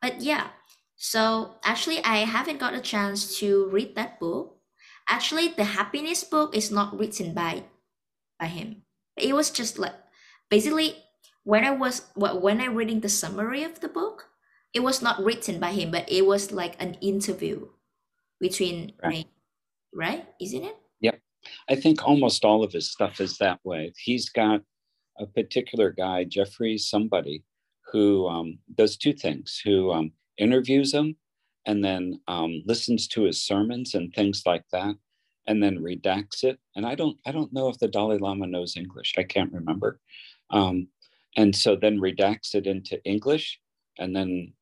[0.00, 0.50] But yeah
[0.96, 4.58] so actually i haven't got a chance to read that book.
[5.08, 7.64] Actually the happiness book is not written by
[8.38, 8.84] by him.
[9.16, 9.94] It was just like
[10.50, 10.96] basically
[11.44, 14.30] when i was when i reading the summary of the book
[14.74, 17.68] it was not written by him but it was like an interview
[18.40, 19.26] between right,
[19.94, 20.26] right?
[20.40, 20.76] isn't it
[21.68, 23.92] i think almost all of his stuff is that way.
[23.96, 24.62] He's got
[25.18, 27.44] a particular guy jeffrey somebody
[27.92, 29.60] who um, does two things.
[29.64, 31.16] Who um, interviews him
[31.66, 34.94] and then um, listens to his sermons and things like that
[35.46, 36.58] and then redacts it.
[36.76, 39.14] And i don't i don't know if the dalai lama knows english.
[39.18, 40.00] I can't remember.
[40.50, 40.88] Um,
[41.36, 43.58] and so then redacts it into english
[43.98, 44.52] and then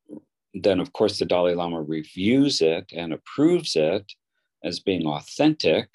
[0.54, 4.12] then of course the dalai lama reviews it and approves it
[4.64, 5.88] as being authentic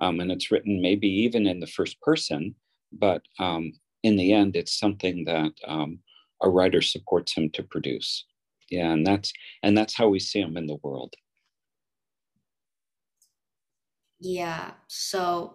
[0.00, 2.54] um, and it's written maybe even in the first person
[2.92, 3.72] but um,
[4.02, 5.98] in the end it's something that um,
[6.42, 8.24] a writer supports him to produce.
[8.70, 9.32] Yeah and that's
[9.62, 11.14] and that's how we see him in the world.
[14.20, 15.54] Yeah so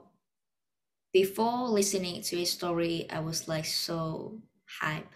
[1.14, 4.41] before listening to his story i was like so
[4.82, 5.14] hype.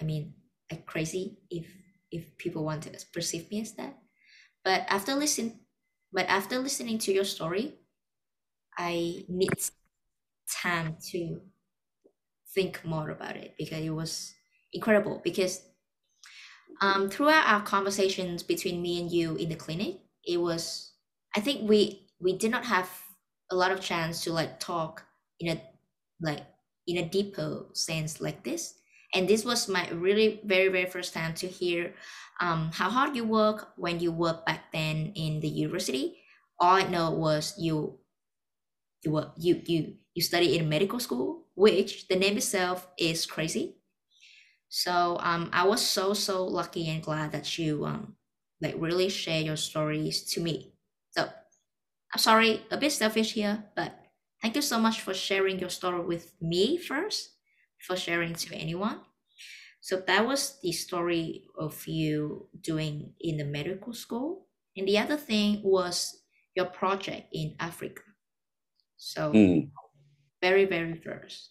[0.00, 0.34] I mean
[0.70, 1.66] like crazy if
[2.10, 3.98] if people want to perceive me as that.
[4.64, 5.60] But after listen
[6.12, 7.79] but after listening to your story
[8.78, 9.50] i need
[10.62, 11.40] time to
[12.54, 14.34] think more about it because it was
[14.72, 15.62] incredible because
[16.80, 20.94] um, throughout our conversations between me and you in the clinic it was
[21.36, 22.90] i think we we did not have
[23.50, 25.04] a lot of chance to like talk
[25.40, 25.62] in a
[26.22, 26.46] like
[26.86, 28.74] in a deeper sense like this.
[29.14, 31.94] And this was my really very very first time to hear
[32.40, 36.18] um, how hard you work when you work back then in the university.
[36.60, 37.98] All i know was you
[39.02, 43.76] you you you you study in medical school which the name itself is crazy
[44.68, 48.14] so um, i was so so lucky and glad that you um,
[48.62, 50.72] like really share your stories to me
[51.10, 51.22] so
[52.14, 53.94] i'm sorry a bit selfish here but
[54.42, 57.30] thank you so much for sharing your story with me first
[57.80, 59.00] for sharing to anyone.
[59.80, 64.46] So that was the story of you doing in the medical school.
[64.76, 66.22] And the other thing was
[66.54, 68.02] your project in Africa.
[69.00, 69.70] So mm.
[70.42, 71.50] very, very first.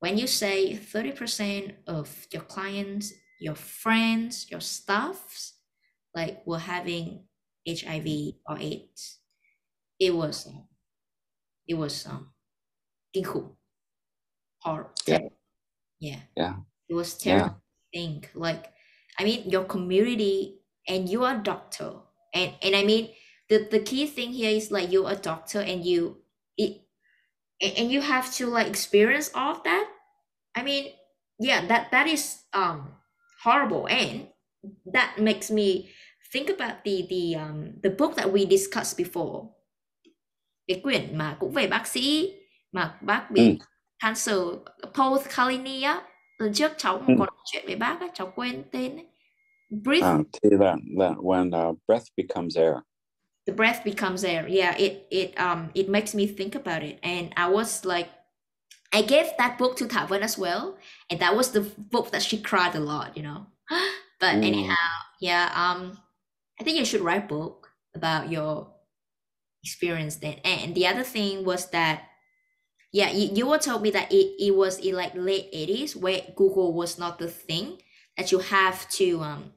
[0.00, 5.54] When you say 30% of your clients, your friends, your staffs,
[6.12, 7.22] like were having
[7.66, 9.20] HIV or AIDS,
[10.00, 10.48] it was
[11.68, 12.32] it was um
[13.12, 13.56] 惊恐,
[14.58, 14.86] hard.
[15.06, 15.20] Yeah.
[16.00, 16.20] Yeah.
[16.36, 16.54] Yeah.
[16.88, 17.60] It was terrible
[17.92, 18.00] yeah.
[18.00, 18.24] thing.
[18.34, 18.72] Like,
[19.18, 20.58] I mean, your community
[20.88, 21.92] and you are a doctor.
[22.34, 23.10] And and I mean
[23.48, 26.21] the, the key thing here is like you're a doctor and you
[26.56, 26.82] it
[27.60, 29.86] and you have to like experience all of that.
[30.54, 30.92] I mean,
[31.38, 32.96] yeah, that that is um
[33.42, 34.28] horrible and
[34.92, 35.90] that makes me
[36.32, 39.48] think about the the um the book that we discussed before.
[40.66, 42.34] Cái quyển mà cũng về bác sĩ
[42.72, 43.66] mà bác bị ừ
[44.02, 44.36] cancer
[44.94, 46.02] Paul Kalanithi á
[46.38, 47.14] lần trước cháu ừ.
[47.18, 49.06] còn chuyện với bác á cháu quên tên ấy.
[49.70, 50.26] breathe uh,
[50.60, 52.74] that, that when uh, breath becomes air
[53.46, 57.32] the breath becomes air yeah it it um it makes me think about it and
[57.36, 58.08] i was like
[58.92, 60.76] i gave that book to Tavan as well
[61.10, 63.46] and that was the book that she cried a lot you know
[64.20, 64.44] but mm.
[64.44, 64.74] anyhow
[65.20, 65.98] yeah um
[66.60, 68.72] i think you should write a book about your
[69.62, 70.40] experience it.
[70.44, 72.02] And the other thing was that,
[72.92, 76.22] yeah, you, you were told me that it, it was in like late 80s where
[76.36, 77.78] Google was not the thing
[78.16, 79.52] that you have to um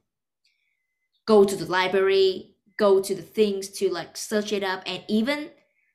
[1.26, 4.82] go to the library, go to the things to like search it up.
[4.86, 5.50] And even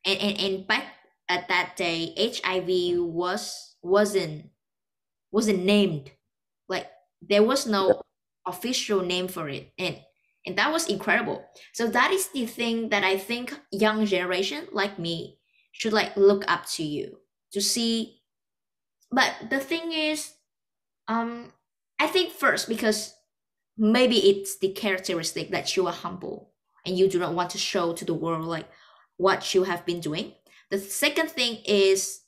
[0.05, 0.85] and, and, and back
[1.29, 4.49] at that day HIV was wasn't
[5.31, 6.11] wasn't named.
[6.67, 6.87] Like
[7.21, 8.01] there was no
[8.45, 9.71] official name for it.
[9.77, 9.99] And
[10.45, 11.45] and that was incredible.
[11.73, 15.37] So that is the thing that i think young generation like me
[15.71, 17.17] should like look up to you
[17.53, 18.21] to see.
[19.11, 20.33] But the thing is
[21.07, 21.51] um
[21.99, 23.13] i think first because
[23.77, 26.50] maybe it's the characteristic that you are humble
[26.85, 28.67] and you do not want to show to the world like
[29.17, 30.33] what you have been doing.
[30.69, 32.21] The second thing is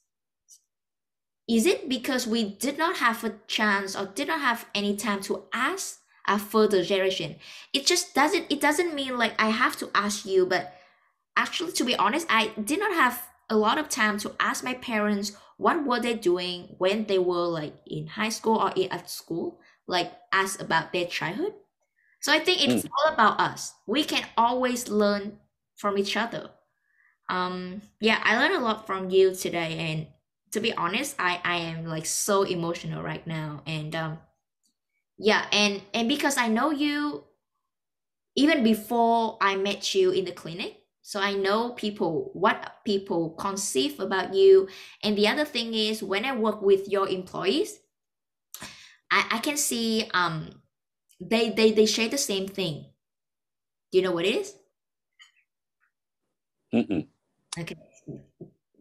[1.47, 5.19] is it because we did not have a chance or did not have any time
[5.21, 7.35] to ask a further generation?
[7.73, 10.73] It just doesn't it doesn't mean like i have to ask you but
[11.35, 14.73] actually to be honest i did not have a lot of time to ask my
[14.75, 19.09] parents what were they doing when they were like in high school or in, at
[19.09, 21.53] school like ask about their childhood
[22.23, 22.89] so i think it's mm.
[22.97, 23.75] all about us.
[23.85, 25.37] We can always learn
[25.75, 26.49] from each other.
[27.29, 30.07] Um yeah i learned a lot from you today and
[30.51, 34.19] to be honest i i am like so emotional right now and um
[35.17, 37.23] yeah and and because i know you
[38.35, 43.99] even before i met you in the clinic so i know people what people conceive
[43.99, 44.67] about you.
[45.03, 47.79] And the other thing is when i work with your employees
[49.11, 50.62] i, I can see um
[51.29, 52.85] they, they they share the same thing
[53.91, 54.53] do you know what it is
[57.59, 57.75] okay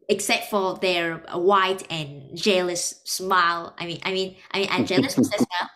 [0.08, 5.16] except for their white and jealous smile i mean i mean i mean i'm jealous
[5.18, 5.70] of smile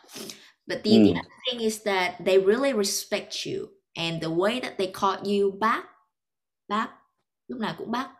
[0.67, 1.05] but the, mm.
[1.05, 5.19] the other thing is that they really respect you and the way that they call
[5.25, 5.85] you back,
[6.69, 6.91] back,
[7.49, 8.11] lúc nào cũng bác.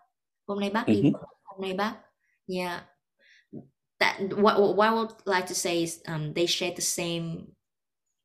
[0.47, 1.13] Hôm nay bác đi, mm-hmm.
[1.45, 1.95] hôm nay bác.
[2.47, 2.81] Yeah.
[3.99, 7.56] That what what I would like to say is um they share the same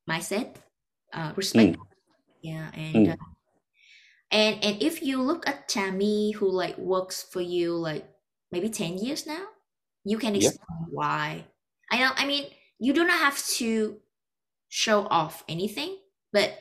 [0.10, 0.56] mindset,
[1.14, 1.78] uh, respect.
[1.78, 1.82] Mm.
[2.41, 3.14] Yeah, and mm.
[3.14, 3.26] uh,
[4.32, 8.08] and and if you look at Tammy who like works for you like
[8.52, 9.45] maybe 10 years now,
[10.04, 11.45] you can explain why.
[11.91, 12.45] I know I mean
[12.80, 13.99] you do not have to
[14.70, 15.97] show off anything,
[16.32, 16.58] but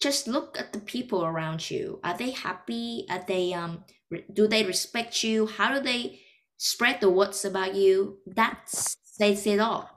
[0.00, 2.00] just look at the people around you.
[2.04, 3.06] Are they happy?
[3.08, 3.84] Are they um
[4.32, 5.46] do they respect you?
[5.46, 6.20] How do they
[6.56, 8.18] spread the words about you?
[8.26, 9.88] That says it all.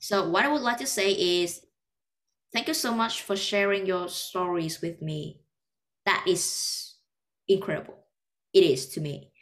[0.00, 1.60] So what I would like to say is
[2.52, 5.42] thank you so much for sharing your stories with me.
[6.06, 6.96] That is
[7.48, 8.06] incredible.
[8.54, 9.32] It is to me.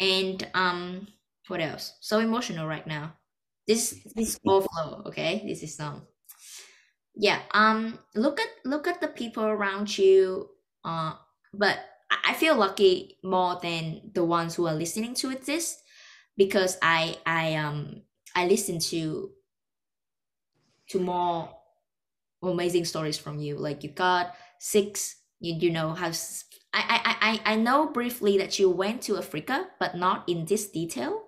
[0.00, 1.08] And um
[1.48, 1.98] what else?
[2.00, 3.16] So emotional right now.
[3.66, 5.44] This this overflow, okay?
[5.46, 6.06] This is um
[7.14, 10.48] yeah um look at look at the people around you
[10.84, 11.14] uh
[11.52, 11.78] but
[12.24, 15.80] i feel lucky more than the ones who are listening to this
[16.36, 18.02] because i i um
[18.34, 19.30] i listen to
[20.88, 21.56] to more
[22.46, 26.18] amazing stories from you like you got six you, you know have
[26.72, 30.70] I, I i i know briefly that you went to africa but not in this
[30.70, 31.24] detail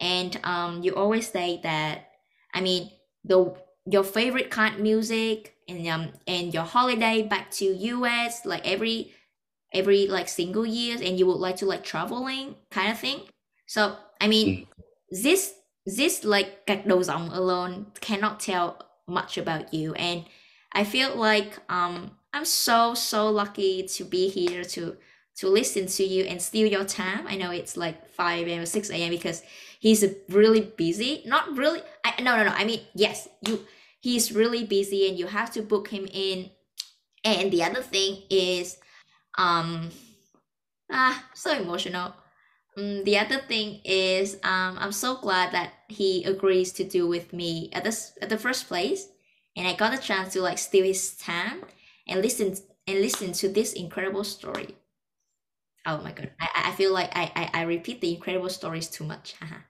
[0.00, 2.08] and um you always say that
[2.54, 2.90] i mean
[3.24, 3.54] the
[3.86, 9.12] your favorite kind of music and um and your holiday back to US like every
[9.72, 13.20] every like single years and you would like to like traveling kind of thing.
[13.66, 14.66] So I mean mm.
[15.10, 15.54] this
[15.86, 20.22] this like gạch đầu dòng alone cannot tell much about you and
[20.72, 24.96] I feel like um I'm so so lucky to be here to
[25.36, 27.26] to listen to you and steal your time.
[27.26, 28.60] I know it's like 5 a.m.
[28.60, 29.10] or 6 a.m.
[29.10, 29.42] because
[29.80, 31.22] he's really busy.
[31.26, 31.80] Not really.
[32.04, 32.50] I no no no.
[32.50, 33.64] I mean yes, you
[34.00, 36.50] he's really busy and you have to book him in.
[37.22, 38.78] And the other thing is,
[39.36, 39.90] um,
[40.90, 42.14] ah, so emotional.
[42.76, 47.32] Um, the other thing is, um, I'm so glad that he agrees to do with
[47.32, 49.08] me at this at the first place,
[49.60, 51.60] and I got a chance to like steal his time
[52.08, 52.56] and listen
[52.86, 54.74] and listen to this incredible story.
[55.84, 59.04] Oh my god, I, I feel like I, I, I repeat the incredible stories too
[59.04, 59.34] much.
[59.42, 59.60] Uh-huh.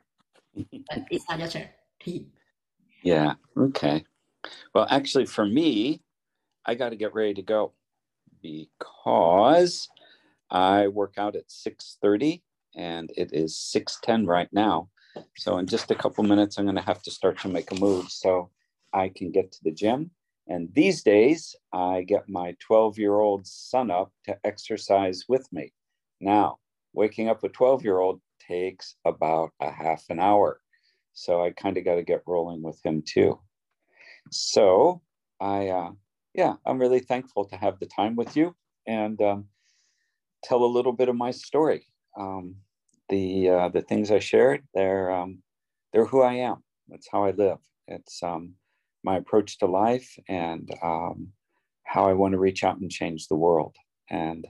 [0.88, 1.68] but it's not your turn.
[3.03, 3.34] yeah.
[3.59, 4.05] Okay.
[4.74, 6.03] Well, actually, for me,
[6.64, 7.72] I got to get ready to go
[8.43, 9.88] because
[10.51, 12.43] I work out at 6:30
[12.76, 14.88] and it is 6:10 right now.
[15.36, 17.80] So in just a couple minutes, I'm going to have to start to make a
[17.80, 18.51] move so
[18.93, 20.11] I can get to the gym.
[20.49, 25.72] And these days, I get my 12 year old son up to exercise with me.
[26.20, 26.59] Now,
[26.93, 30.61] waking up a 12 year old takes about a half an hour.
[31.12, 33.38] So I kind of got to get rolling with him too.
[34.30, 35.03] So
[35.41, 35.91] I, uh,
[36.34, 38.55] yeah, I'm really thankful to have the time with you.
[38.86, 39.47] And um,
[40.43, 41.86] tell a little bit of my story.
[42.18, 42.57] Um,
[43.09, 45.43] the uh, the things I shared, they're um,
[45.93, 46.62] they're who I am.
[46.88, 47.59] That's how I live.
[47.88, 48.55] It's um,
[49.03, 51.28] my approach to life and um,
[51.84, 53.76] how I want to reach out and change the world.
[54.11, 54.46] And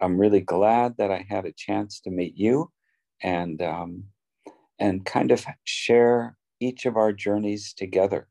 [0.00, 2.70] I'm really glad that I had a chance to meet you
[3.22, 4.04] and um,
[4.78, 8.28] and kind of share each of our journeys together.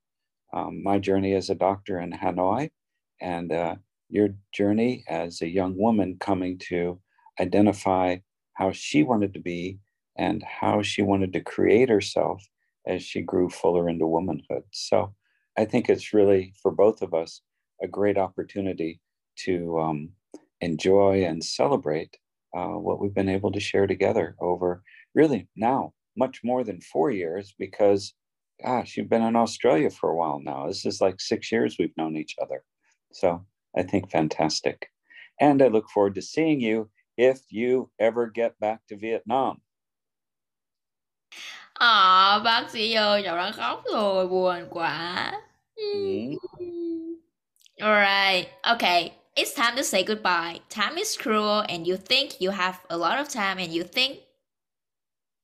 [0.53, 2.69] Um, my journey as a doctor in Hanoi,
[3.19, 3.75] and uh,
[4.09, 6.99] your journey as a young woman coming to
[7.39, 8.17] identify
[8.53, 9.79] how she wanted to be
[10.17, 12.47] and how she wanted to create herself
[12.87, 14.63] as she grew fuller into womanhood.
[14.71, 15.13] So
[15.57, 17.41] I think it's really for both of us
[17.81, 18.99] a great opportunity
[19.45, 20.09] to um,
[20.61, 22.17] enjoy and celebrate
[22.55, 24.81] uh, what we've been able to share together over
[25.13, 28.13] really now much more than four years because
[28.63, 30.67] gosh you've been in australia for a while now.
[30.67, 32.63] This is like six years we've known each other.
[33.11, 33.45] So
[33.77, 34.89] i think fantastic.
[35.39, 39.61] And i look forward to seeing you if you ever get back to vietnam
[41.79, 45.31] À, bác sĩ ơi, cháu đang khóc rồi, buồn quá.
[47.81, 49.11] Alright, okay.
[49.35, 50.59] It's time to say goodbye.
[50.69, 54.17] Time is cruel and you think you have a lot of time and you think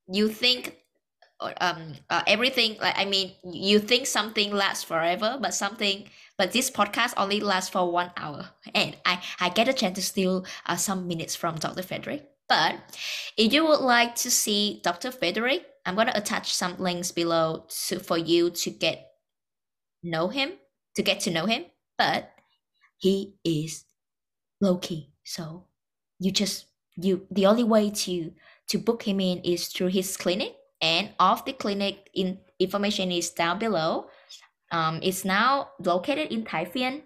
[0.08, 0.72] you think
[1.60, 6.08] um uh, everything like I mean you think something lasts forever but something
[6.38, 10.02] but this podcast only lasts for one hour and I I get a chance to
[10.02, 11.82] steal uh, some minutes from Dr.
[11.82, 12.28] Frederick.
[12.48, 12.76] But
[13.36, 15.10] if you would like to see Dr.
[15.10, 19.12] Frederick, I'm gonna attach some links below to, for you to get
[20.02, 20.52] know him,
[20.94, 21.64] to get to know him.
[21.98, 22.30] But
[22.98, 23.84] he is
[24.60, 25.66] low key, so
[26.18, 26.66] you just
[26.96, 28.32] you the only way to
[28.68, 33.30] to book him in is through his clinic, and of the clinic in information is
[33.30, 34.06] down below.
[34.70, 37.02] Um, it's now located in Thái Phiên.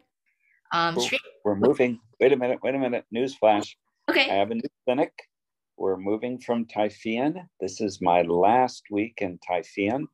[0.72, 0.96] Um.
[1.44, 2.00] We're moving.
[2.20, 2.58] Wait a minute.
[2.62, 3.04] Wait a minute.
[3.10, 3.76] News flash.
[4.08, 4.30] Okay.
[4.30, 5.12] I have a new clinic.
[5.78, 7.48] We're moving from Phiên.
[7.60, 10.06] This is my last week in Phiên.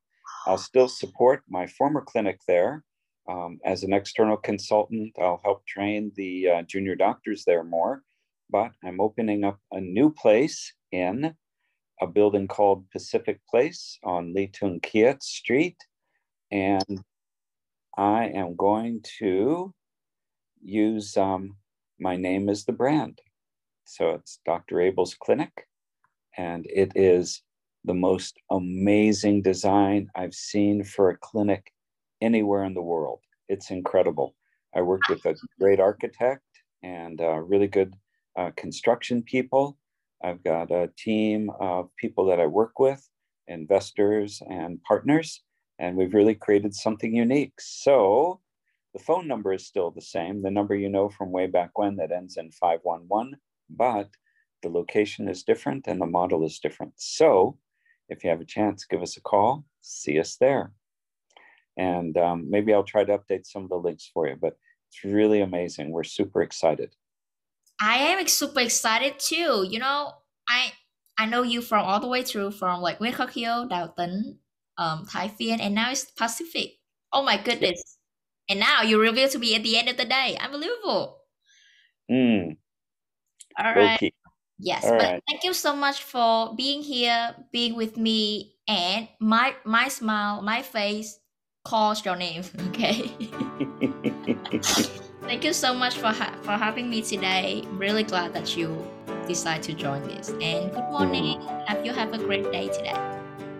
[0.45, 2.85] I'll still support my former clinic there.
[3.29, 8.03] Um, as an external consultant, I'll help train the uh, junior doctors there more.
[8.51, 11.33] But I'm opening up a new place in
[12.01, 15.77] a building called Pacific Place on Lý Thường Kiệt Street.
[16.51, 17.05] And
[17.97, 19.73] I am going to
[20.61, 21.57] use um,
[22.01, 23.21] my name as the brand.
[23.93, 24.81] So it's Dr.
[24.81, 25.67] Abel's Clinic,
[26.39, 27.43] and it is
[27.85, 31.71] the most amazing design I've seen for a clinic
[32.23, 33.21] anywhere in the world.
[33.51, 34.35] It's incredible.
[34.75, 36.47] I worked with a great architect
[36.83, 37.95] and uh, really good
[38.35, 39.77] uh, construction people.
[40.25, 43.07] I've got a team of people that I work with,
[43.47, 45.43] investors and partners,
[45.79, 47.61] and we've really created something unique.
[47.61, 48.41] So
[48.95, 51.97] the phone number is still the same, the number you know from way back when
[51.97, 53.37] that ends in 511,
[53.77, 54.11] but
[54.63, 56.93] the location is different and the model is different.
[56.97, 57.59] So
[58.09, 60.73] if you have a chance, give us a call, see us there.
[61.77, 64.57] And um, maybe I'll try to update some of the links for you, but
[64.89, 65.91] it's really amazing.
[65.91, 66.95] We're super excited.
[67.81, 69.67] I am super excited too.
[69.69, 70.13] You know,
[70.49, 70.73] I
[71.19, 74.39] I know you from all the way through from like Hiếu, Đào Tấn,
[74.79, 76.79] um, Thái Phiên, and now it's Pacific.
[77.13, 77.99] Oh my goodness!
[78.49, 80.37] And now you reveal to me at the end of the day.
[80.41, 81.23] Unbelievable.
[82.11, 82.57] Mm,
[83.59, 83.99] All right.
[83.99, 84.13] key.
[84.59, 85.23] Yes, All but right.
[85.29, 90.63] thank you so much for being here, being with me, and my my smile, my
[90.63, 91.19] face
[91.65, 92.45] calls your name.
[92.69, 93.11] Okay.
[95.23, 97.65] Thank you so much for ha- for having me today.
[97.73, 98.77] Really glad that you
[99.27, 100.31] decide to join this.
[100.41, 100.91] And good mm.
[100.91, 101.41] morning.
[101.67, 102.97] Have you have a great day today.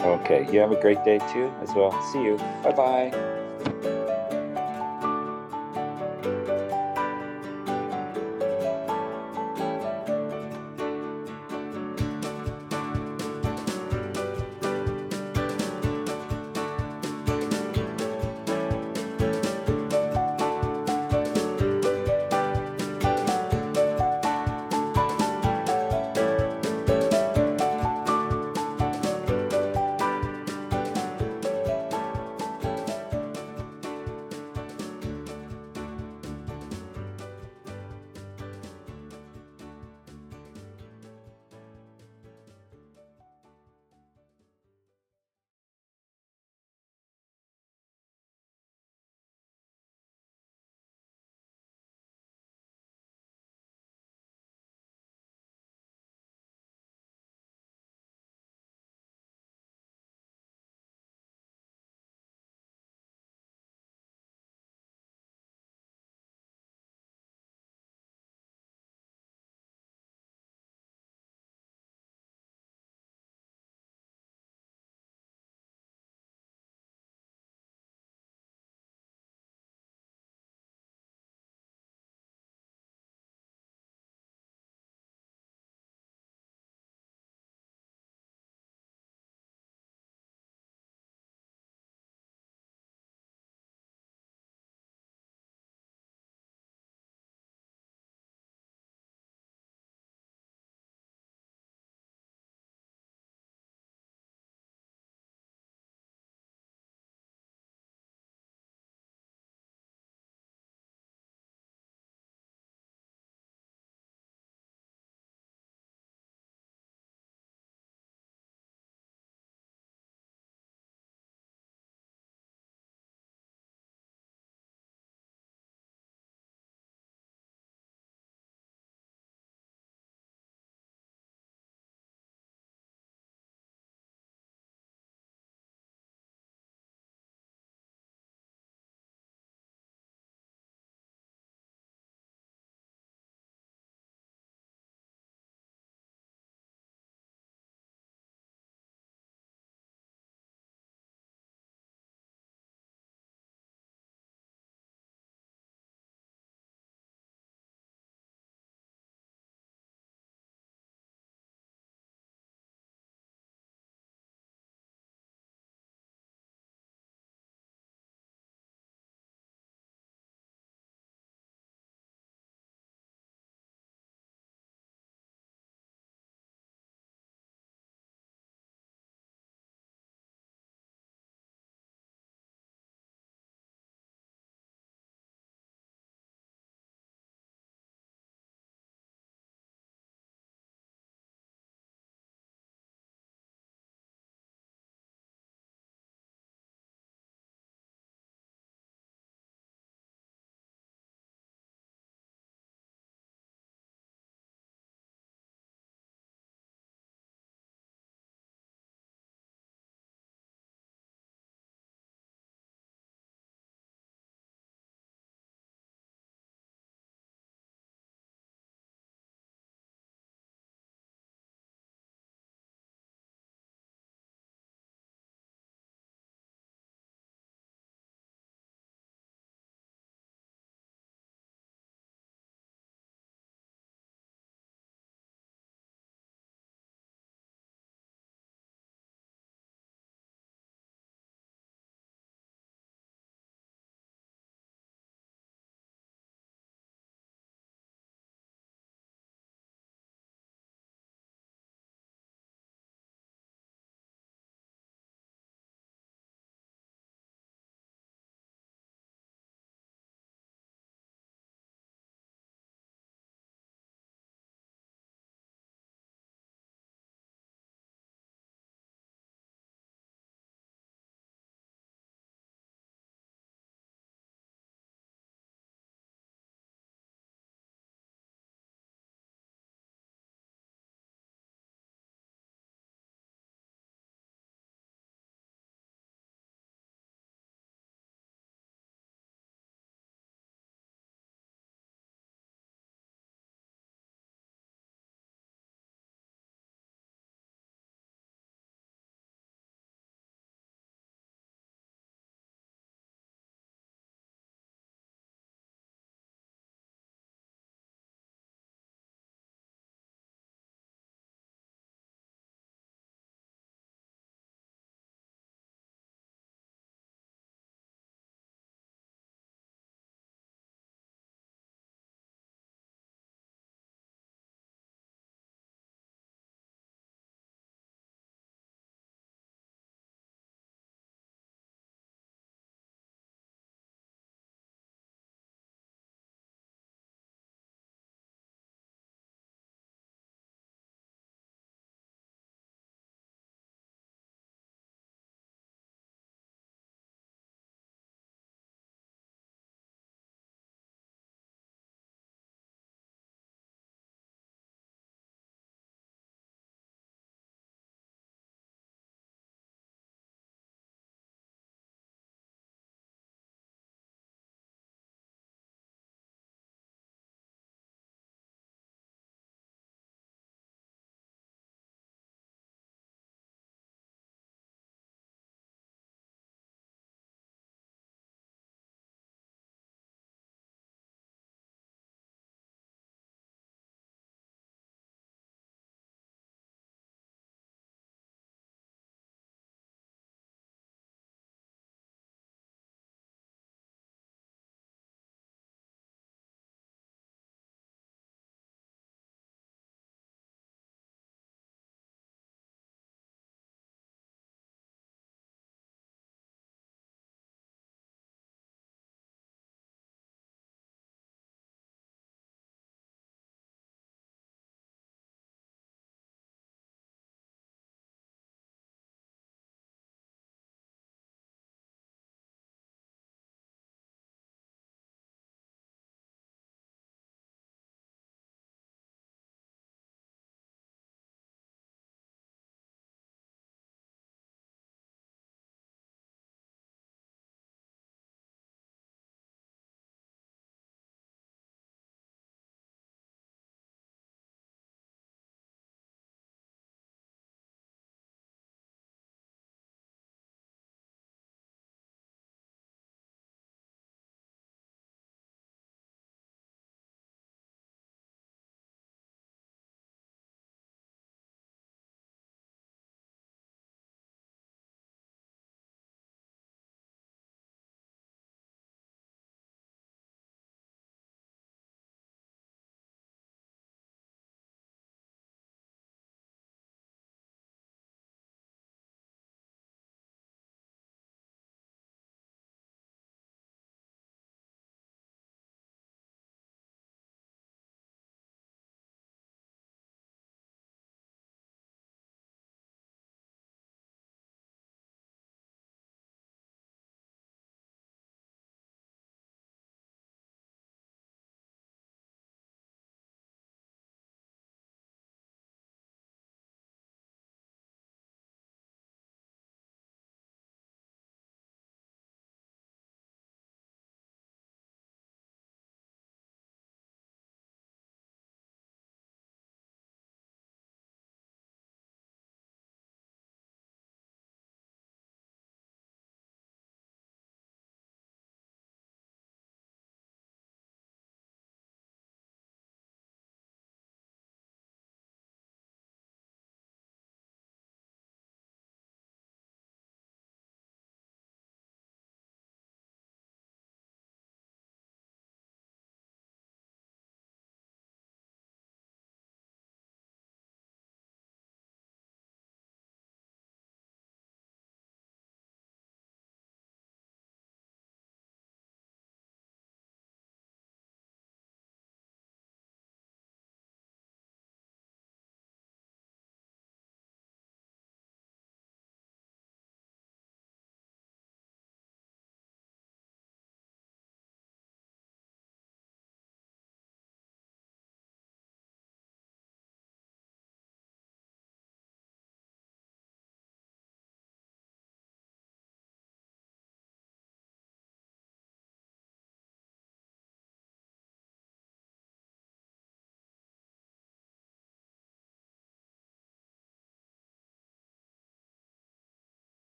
[0.00, 1.92] okay, you have a great day too as well.
[2.12, 2.36] See you.
[2.62, 3.94] Bye bye.